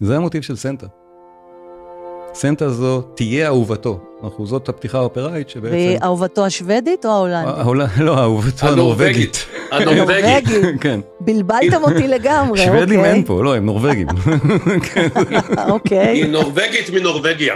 זה 0.00 0.16
המוטיב 0.16 0.42
של 0.42 0.56
סנטה. 0.56 0.86
סנטה 2.34 2.70
זו 2.70 3.00
תהיה 3.02 3.46
אהובתו. 3.46 4.00
אנחנו, 4.24 4.46
זאת 4.46 4.68
הפתיחה 4.68 4.98
האופראית 4.98 5.48
שבעצם... 5.48 5.76
ואהובתו 6.00 6.46
השוודית 6.46 7.06
או 7.06 7.10
ההולנדית? 7.10 7.54
ההול- 7.56 8.00
לא, 8.02 8.18
אהובתו 8.18 8.66
הנורבגית. 8.66 9.36
הנורבגית. 9.72 10.44
כן. 10.82 11.00
בלבלתם 11.20 11.82
אותי 11.82 12.08
לגמרי, 12.08 12.58
שוודים 12.64 12.98
אוקיי. 12.98 13.12
אין 13.14 13.24
פה, 13.24 13.42
לא, 13.44 13.56
הם 13.56 13.66
נורבגים. 13.66 14.06
כן. 14.94 15.08
אוקיי. 15.68 16.06
היא 16.16 16.26
נורבגית 16.26 16.90
מנורבגיה. 16.92 17.54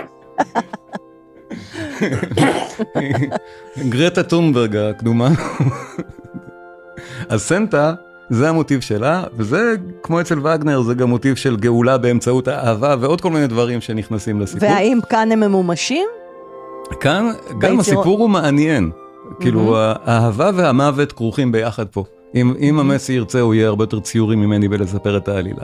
גרטה 3.89 4.23
טונברג 4.23 4.77
הקדומה. 4.77 5.29
אז 7.29 7.43
סנטה 7.43 7.95
זה 8.31 8.49
המוטיב 8.49 8.81
שלה, 8.81 9.25
וזה 9.37 9.75
כמו 10.03 10.21
אצל 10.21 10.39
וגנר, 10.39 10.83
זה 10.83 10.95
גם 10.95 11.09
מוטיב 11.09 11.37
של 11.37 11.57
גאולה 11.57 11.99
באמצעות 11.99 12.49
האהבה 12.49 12.97
ועוד 13.01 13.21
כל 13.21 13.31
מיני 13.31 13.47
דברים 13.47 13.81
שנכנסים 13.81 14.41
לסיפור. 14.41 14.69
והאם 14.69 14.99
כאן 15.11 15.33
הם 15.33 15.41
ממומשים? 15.41 16.09
כאן 17.01 17.33
גם 17.59 17.81
הסיפור 17.81 18.19
הוא 18.19 18.31
מעניין. 18.31 18.91
כאילו 19.41 19.77
האהבה 19.79 20.51
והמוות 20.55 21.13
כרוכים 21.13 21.53
ביחד 21.53 21.87
פה. 21.89 22.05
אם, 22.35 22.55
אם 22.61 22.79
אמציה 22.79 23.13
ירצה 23.13 23.41
הוא 23.41 23.55
יהיה 23.55 23.69
הרבה 23.69 23.83
יותר 23.83 24.01
ציורי 24.01 24.37
ממני 24.37 24.69
בלספר 24.69 25.17
את 25.17 25.29
העלילה. 25.29 25.63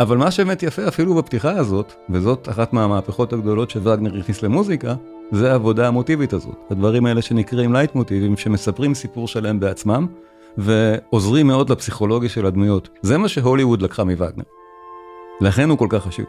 אבל 0.00 0.16
מה 0.16 0.30
שבאמת 0.30 0.62
יפה 0.62 0.88
אפילו 0.88 1.14
בפתיחה 1.14 1.50
הזאת, 1.50 1.92
וזאת 2.10 2.48
אחת 2.48 2.72
מהמהפכות 2.72 3.32
הגדולות 3.32 3.70
שווגנר 3.70 4.20
הכניס 4.20 4.42
למוזיקה, 4.42 4.94
זה 5.32 5.52
העבודה 5.52 5.88
המוטיבית 5.88 6.32
הזאת. 6.32 6.56
הדברים 6.70 7.06
האלה 7.06 7.22
שנקראים 7.22 7.72
לייטמוטיבים, 7.72 8.36
שמספרים 8.36 8.94
סיפור 8.94 9.28
שלם 9.28 9.60
בעצמם, 9.60 10.06
ועוזרים 10.58 11.46
מאוד 11.46 11.70
לפסיכולוגיה 11.70 12.28
של 12.28 12.46
הדמויות. 12.46 12.88
זה 13.02 13.18
מה 13.18 13.28
שהוליווד 13.28 13.82
לקחה 13.82 14.04
מווגנר. 14.04 14.44
לכן 15.40 15.70
הוא 15.70 15.78
כל 15.78 15.86
כך 15.90 16.04
חשוב. 16.04 16.26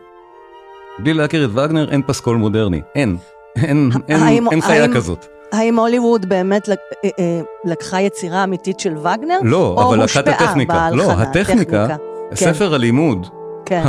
בלי 0.99 1.13
להכיר 1.13 1.45
את 1.45 1.49
וגנר 1.53 1.91
אין 1.91 2.01
פסקול 2.07 2.37
מודרני, 2.37 2.81
אין. 2.95 3.17
אין, 3.55 3.89
אין, 4.07 4.19
האם- 4.21 4.47
אין 4.51 4.61
חיה 4.61 4.83
האם- 4.83 4.93
כזאת. 4.93 5.25
האם 5.51 5.79
הוליווד 5.79 6.29
באמת 6.29 6.69
אה, 6.69 6.75
אה, 7.19 7.41
לקחה 7.65 8.01
יצירה 8.01 8.43
אמיתית 8.43 8.79
של 8.79 8.97
וגנר? 8.97 9.39
לא, 9.43 9.85
אבל 9.89 10.03
לקחה 10.03 10.19
את 10.19 10.27
הטכניקה. 10.27 10.89
לא, 10.91 11.11
הטכניקה, 11.11 11.83
הטכניקה. 11.83 12.35
ספר 12.35 12.73
הלימוד, 12.73 13.27
כן, 13.67 13.83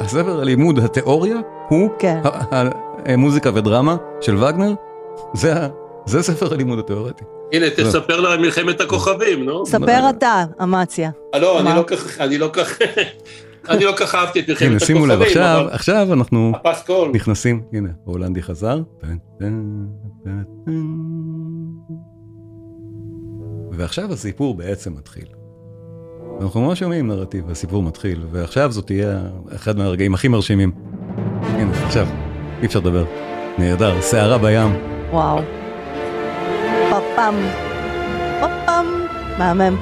הספר 0.00 0.40
הלימוד, 0.40 0.78
התיאוריה, 0.78 1.36
הוא 1.68 1.90
כן. 1.98 2.20
המוזיקה 3.06 3.50
ודרמה 3.54 3.96
של 4.20 4.36
וגנר, 4.36 4.74
זה 5.34 5.68
זה 6.06 6.22
ספר 6.22 6.54
הלימוד 6.54 6.78
התיאורטי. 6.78 7.24
הנה, 7.52 7.66
תספר 7.70 8.20
לה 8.20 8.32
על 8.32 8.40
מלחמת 8.40 8.80
הכוכבים, 8.80 9.44
נו. 9.44 9.66
ספר 9.66 10.10
אתה, 10.10 10.44
אמציה. 10.62 11.10
אה, 11.34 11.40
לא? 11.40 11.60
אני 11.60 11.76
לא 11.76 11.84
כך, 11.86 12.20
אני 12.20 12.38
לא 12.38 12.50
כך, 12.52 12.78
אני 13.70 13.84
לא 13.84 13.92
כך 13.96 14.14
אהבתי 14.14 14.40
את 14.40 14.48
הנה, 14.48 14.70
מלחמת 14.70 14.86
שימו 14.86 15.06
לב, 15.06 15.22
הכוכבים, 15.22 15.42
עכשיו, 15.42 15.66
עכשיו 15.70 16.12
אנחנו 16.12 16.52
נכנסים, 17.12 17.62
הנה, 17.72 17.88
ההולנדי 18.06 18.42
חזר. 18.42 18.80
ועכשיו 23.72 24.12
הסיפור 24.12 24.54
בעצם 24.54 24.94
מתחיל. 24.94 25.37
אנחנו 26.40 26.60
ממש 26.60 26.78
שומעים 26.78 27.06
נרטיב, 27.06 27.50
הסיפור 27.50 27.82
מתחיל, 27.82 28.20
ועכשיו 28.30 28.72
זאת 28.72 28.86
תהיה 28.86 29.20
אחד 29.54 29.78
מהרגעים 29.78 30.14
הכי 30.14 30.28
מרשימים. 30.28 30.70
הנה, 31.42 31.70
עכשיו, 31.86 32.06
אי 32.60 32.66
אפשר 32.66 32.78
לדבר. 32.78 33.04
נהדר, 33.58 34.00
סערה 34.00 34.38
בים. 34.38 34.76
וואו. 35.10 35.38
פפם. 36.90 37.34
פפם. 38.40 38.86
מהמם. 39.38 39.76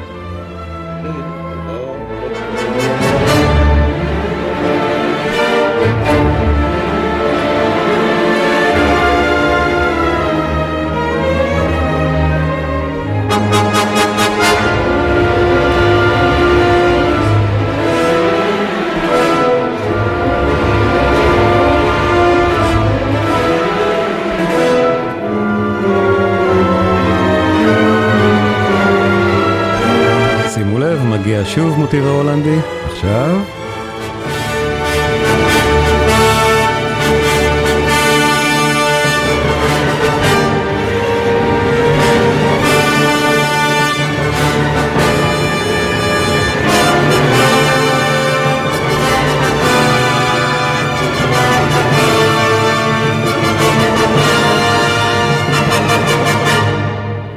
מוטיב 31.87 32.07
ההולנדי, 32.07 32.59
עכשיו. 32.91 33.41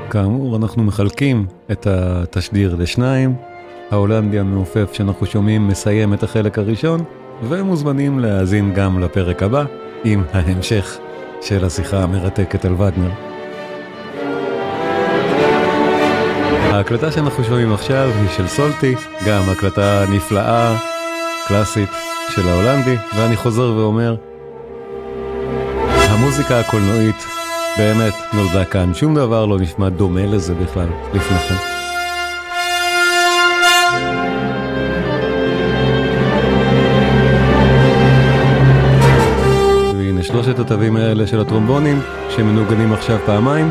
כאמור, 0.10 0.56
אנחנו 0.56 0.84
מחלקים 0.84 1.45
את 1.72 1.88
התשדיר 1.88 2.76
לשניים. 2.76 3.49
ההולנדי 3.92 4.40
המעופף 4.40 4.94
שאנחנו 4.94 5.26
שומעים 5.26 5.68
מסיים 5.68 6.14
את 6.14 6.24
החלק 6.24 6.60
הראשון, 6.60 7.04
ומוזמנים 7.44 8.20
להאזין 8.20 8.74
גם 8.74 9.00
לפרק 9.00 9.44
הבא 9.44 9.64
עם 10.04 10.24
ההמשך 10.34 10.98
של 11.42 11.66
השיחה 11.66 12.04
המרתקת 12.04 12.66
על 12.66 12.74
וגנר. 12.74 13.12
ההקלטה 16.72 17.12
שאנחנו 17.12 17.44
שומעים 17.44 17.74
עכשיו 17.74 18.10
היא 18.20 18.30
של 18.30 18.48
סולטי, 18.48 18.96
גם 19.28 19.42
הקלטה 19.52 20.06
נפלאה, 20.12 20.78
קלאסית 21.48 21.90
של 22.30 22.50
ההולנדי, 22.50 22.96
ואני 23.18 23.36
חוזר 23.36 23.74
ואומר, 23.78 24.16
המוזיקה 26.10 26.60
הקולנועית 26.60 27.26
באמת 27.78 28.14
נולדה 28.34 28.66
כאן, 28.66 28.94
שום 28.94 29.16
דבר 29.16 29.46
לא 29.46 29.60
נשמע 29.60 29.90
דומה 29.90 30.26
לזה 30.26 30.54
בכלל 30.56 30.88
לפני 31.14 31.38
כן. 31.38 31.79
שלושת 40.32 40.60
התווים 40.60 40.96
האלה 40.96 41.28
של 41.28 41.40
הטרומבונים, 41.40 42.00
שמנוגנים 42.30 42.94
עכשיו 42.94 43.18
פעמיים, 43.26 43.70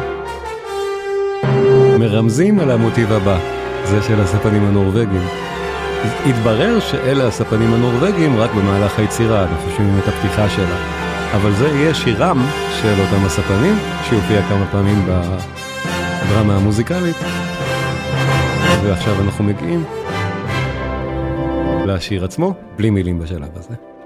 מרמזים 1.99 2.61
על 2.61 2.71
המוטיב 2.71 3.13
הבא, 3.13 3.39
זה 3.85 4.03
של 4.03 4.21
הספנים 4.21 4.65
הנורבגים. 4.65 5.23
התברר 6.27 6.81
שאלה 6.81 7.27
הספנים 7.27 7.75
הנורבגים 7.75 8.37
רק 8.37 8.51
במהלך 8.55 8.99
היצירה, 8.99 9.43
אנחנו 9.43 9.71
שומעים 9.77 9.99
את 9.99 10.09
הפתיחה 10.09 10.49
שלה. 10.49 10.77
אבל 11.35 11.53
זה 11.53 11.69
יהיה 11.69 11.95
שירם 11.95 12.47
של 12.83 12.95
אותם 13.01 13.25
הספנים, 13.27 13.79
שיופיע 14.09 14.43
כמה 14.43 14.67
פעמים 14.71 15.07
בדרמה 15.07 16.57
המוזיקלית. 16.57 17.17
ועכשיו 18.85 19.23
אנחנו 19.23 19.45
מגיעים 19.45 19.85
לשיר 21.87 22.25
עצמו, 22.25 22.55
בלי 22.77 22.91
מילים 22.91 23.19
בשלב 23.19 23.49
הזה. 23.57 23.98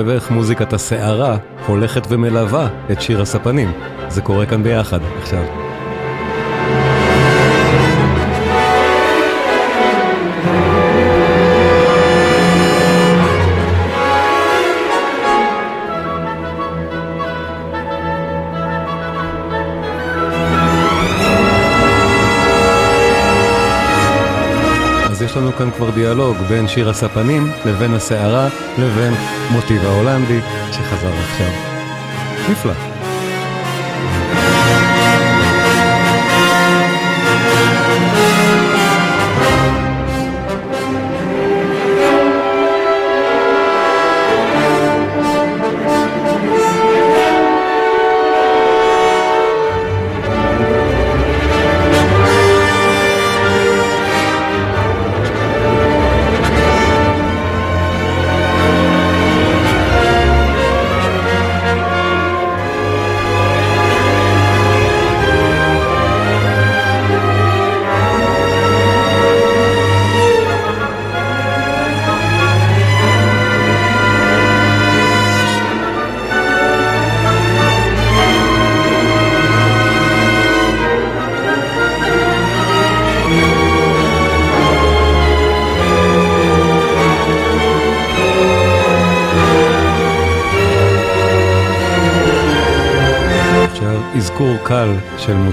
לב 0.00 0.08
איך 0.08 0.30
מוזיקת 0.30 0.72
הסערה 0.72 1.36
הולכת 1.66 2.02
ומלווה 2.08 2.68
את 2.90 3.00
שיר 3.00 3.20
הספנים. 3.22 3.72
זה 4.08 4.22
קורה 4.22 4.46
כאן 4.46 4.62
ביחד 4.62 5.00
עכשיו. 5.22 5.69
כאן 25.60 25.70
כבר 25.70 25.90
דיאלוג 25.90 26.36
בין 26.48 26.68
שיר 26.68 26.88
הספנים 26.88 27.50
לבין 27.66 27.94
הסערה 27.94 28.48
לבין 28.78 29.14
מוטיב 29.50 29.84
ההולנדי 29.84 30.40
שחזר 30.72 31.12
עכשיו. 31.12 31.50
נפלא. 32.50 32.89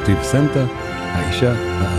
של 0.08 0.14
מוטיב 0.14 0.24
סנטה, 0.24 0.66
האישה 1.14 1.52
האהובה. 1.52 1.97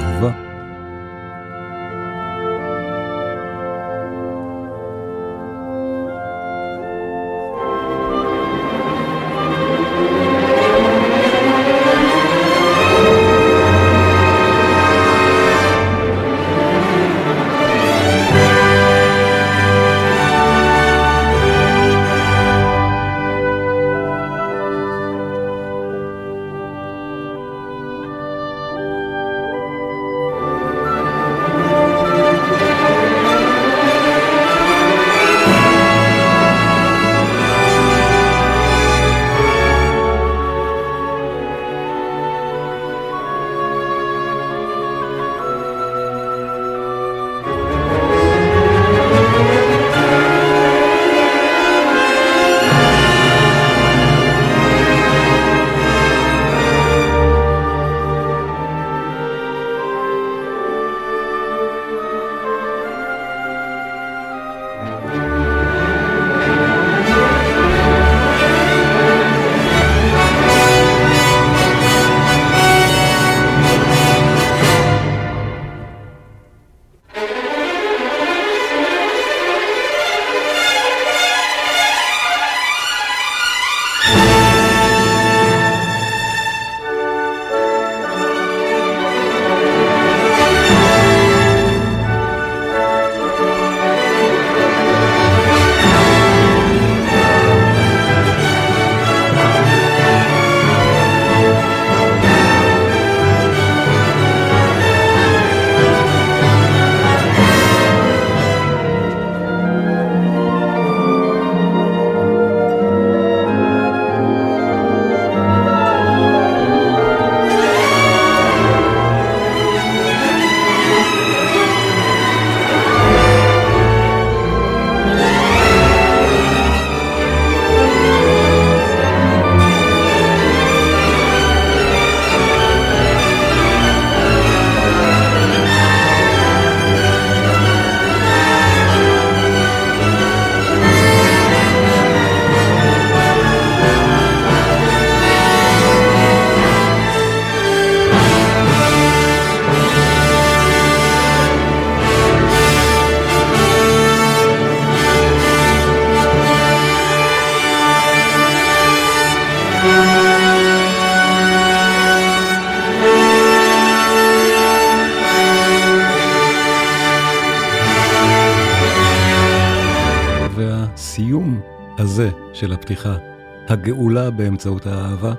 באמצעות 174.30 174.86
האהבה, 174.86 175.32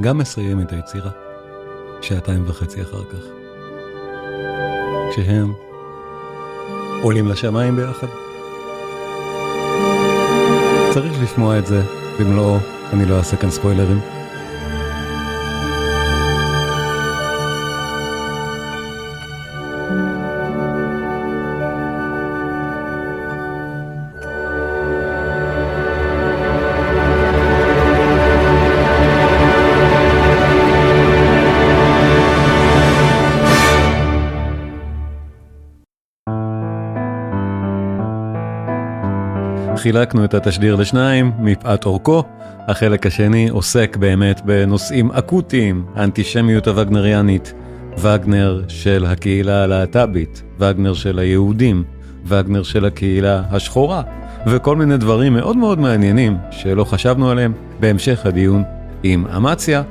גם 0.00 0.18
מסיים 0.18 0.60
את 0.60 0.72
היצירה, 0.72 1.10
שעתיים 2.00 2.44
וחצי 2.46 2.82
אחר 2.82 3.04
כך. 3.04 3.24
כשהם 5.10 5.52
עולים 7.02 7.28
לשמיים 7.28 7.76
ביחד. 7.76 8.06
צריך 10.90 11.22
לשמוע 11.22 11.58
את 11.58 11.66
זה, 11.66 11.82
במלואו, 12.20 12.56
אני 12.92 13.04
לא 13.06 13.18
אעשה 13.18 13.36
כאן 13.36 13.50
ספוילרים. 13.50 14.17
חילקנו 39.88 40.24
את 40.24 40.34
התשדיר 40.34 40.74
לשניים, 40.74 41.32
מפאת 41.38 41.86
אורכו. 41.86 42.22
החלק 42.66 43.06
השני 43.06 43.48
עוסק 43.48 43.96
באמת 43.96 44.40
בנושאים 44.44 45.10
אקוטיים, 45.12 45.84
האנטישמיות 45.94 46.68
הווגנריאנית, 46.68 47.54
וגנר 47.98 48.62
של 48.68 49.06
הקהילה 49.06 49.64
הלהט"בית, 49.64 50.42
וגנר 50.58 50.94
של 50.94 51.18
היהודים, 51.18 51.84
וגנר 52.26 52.62
של 52.62 52.84
הקהילה 52.84 53.42
השחורה, 53.50 54.02
וכל 54.46 54.76
מיני 54.76 54.96
דברים 54.96 55.32
מאוד 55.32 55.56
מאוד 55.56 55.78
מעניינים 55.78 56.36
שלא 56.50 56.84
חשבנו 56.84 57.30
עליהם 57.30 57.52
בהמשך 57.80 58.26
הדיון 58.26 58.62
עם 59.02 59.26
אמציה, 59.36 59.82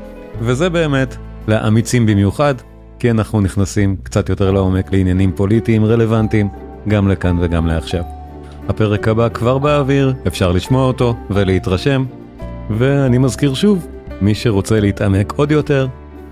וזה 0.41 0.69
באמת 0.69 1.15
לאמיצים 1.47 2.05
במיוחד, 2.05 2.55
כי 2.99 3.11
אנחנו 3.11 3.41
נכנסים 3.41 3.95
קצת 4.03 4.29
יותר 4.29 4.51
לעומק 4.51 4.93
לעניינים 4.93 5.31
פוליטיים 5.35 5.85
רלוונטיים, 5.85 6.49
גם 6.87 7.07
לכאן 7.07 7.37
וגם 7.41 7.67
לעכשיו. 7.67 8.16
הפרק 8.69 9.07
הבא 9.07 9.29
כבר 9.29 9.57
באוויר, 9.57 10.13
אפשר 10.27 10.51
לשמוע 10.51 10.87
אותו 10.87 11.15
ולהתרשם, 11.29 12.05
ואני 12.69 13.17
מזכיר 13.17 13.53
שוב, 13.53 13.87
מי 14.21 14.35
שרוצה 14.35 14.79
להתעמק 14.79 15.33
עוד 15.35 15.51
יותר, 15.51 15.87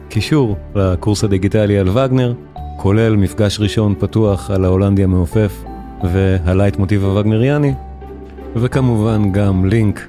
קישור 0.10 0.58
לקורס 0.76 1.24
הדיגיטלי 1.24 1.80
על 1.80 1.90
וגנר, 1.90 2.34
כולל 2.78 3.16
מפגש 3.16 3.60
ראשון 3.60 3.96
פתוח 4.00 4.52
על 4.52 4.66
ההולנדי 4.66 5.04
המעופף 5.04 5.64
והלייט 6.04 6.78
מוטיב 6.78 7.04
הווגנריאני, 7.04 7.74
וכמובן 8.56 9.32
גם 9.32 9.66
לינק 9.66 10.08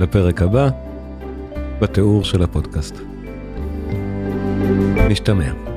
לפרק 0.00 0.42
הבא 0.42 0.68
בתיאור 1.80 2.24
של 2.24 2.42
הפודקאסט. 2.42 2.98
נשתמע. 5.08 5.71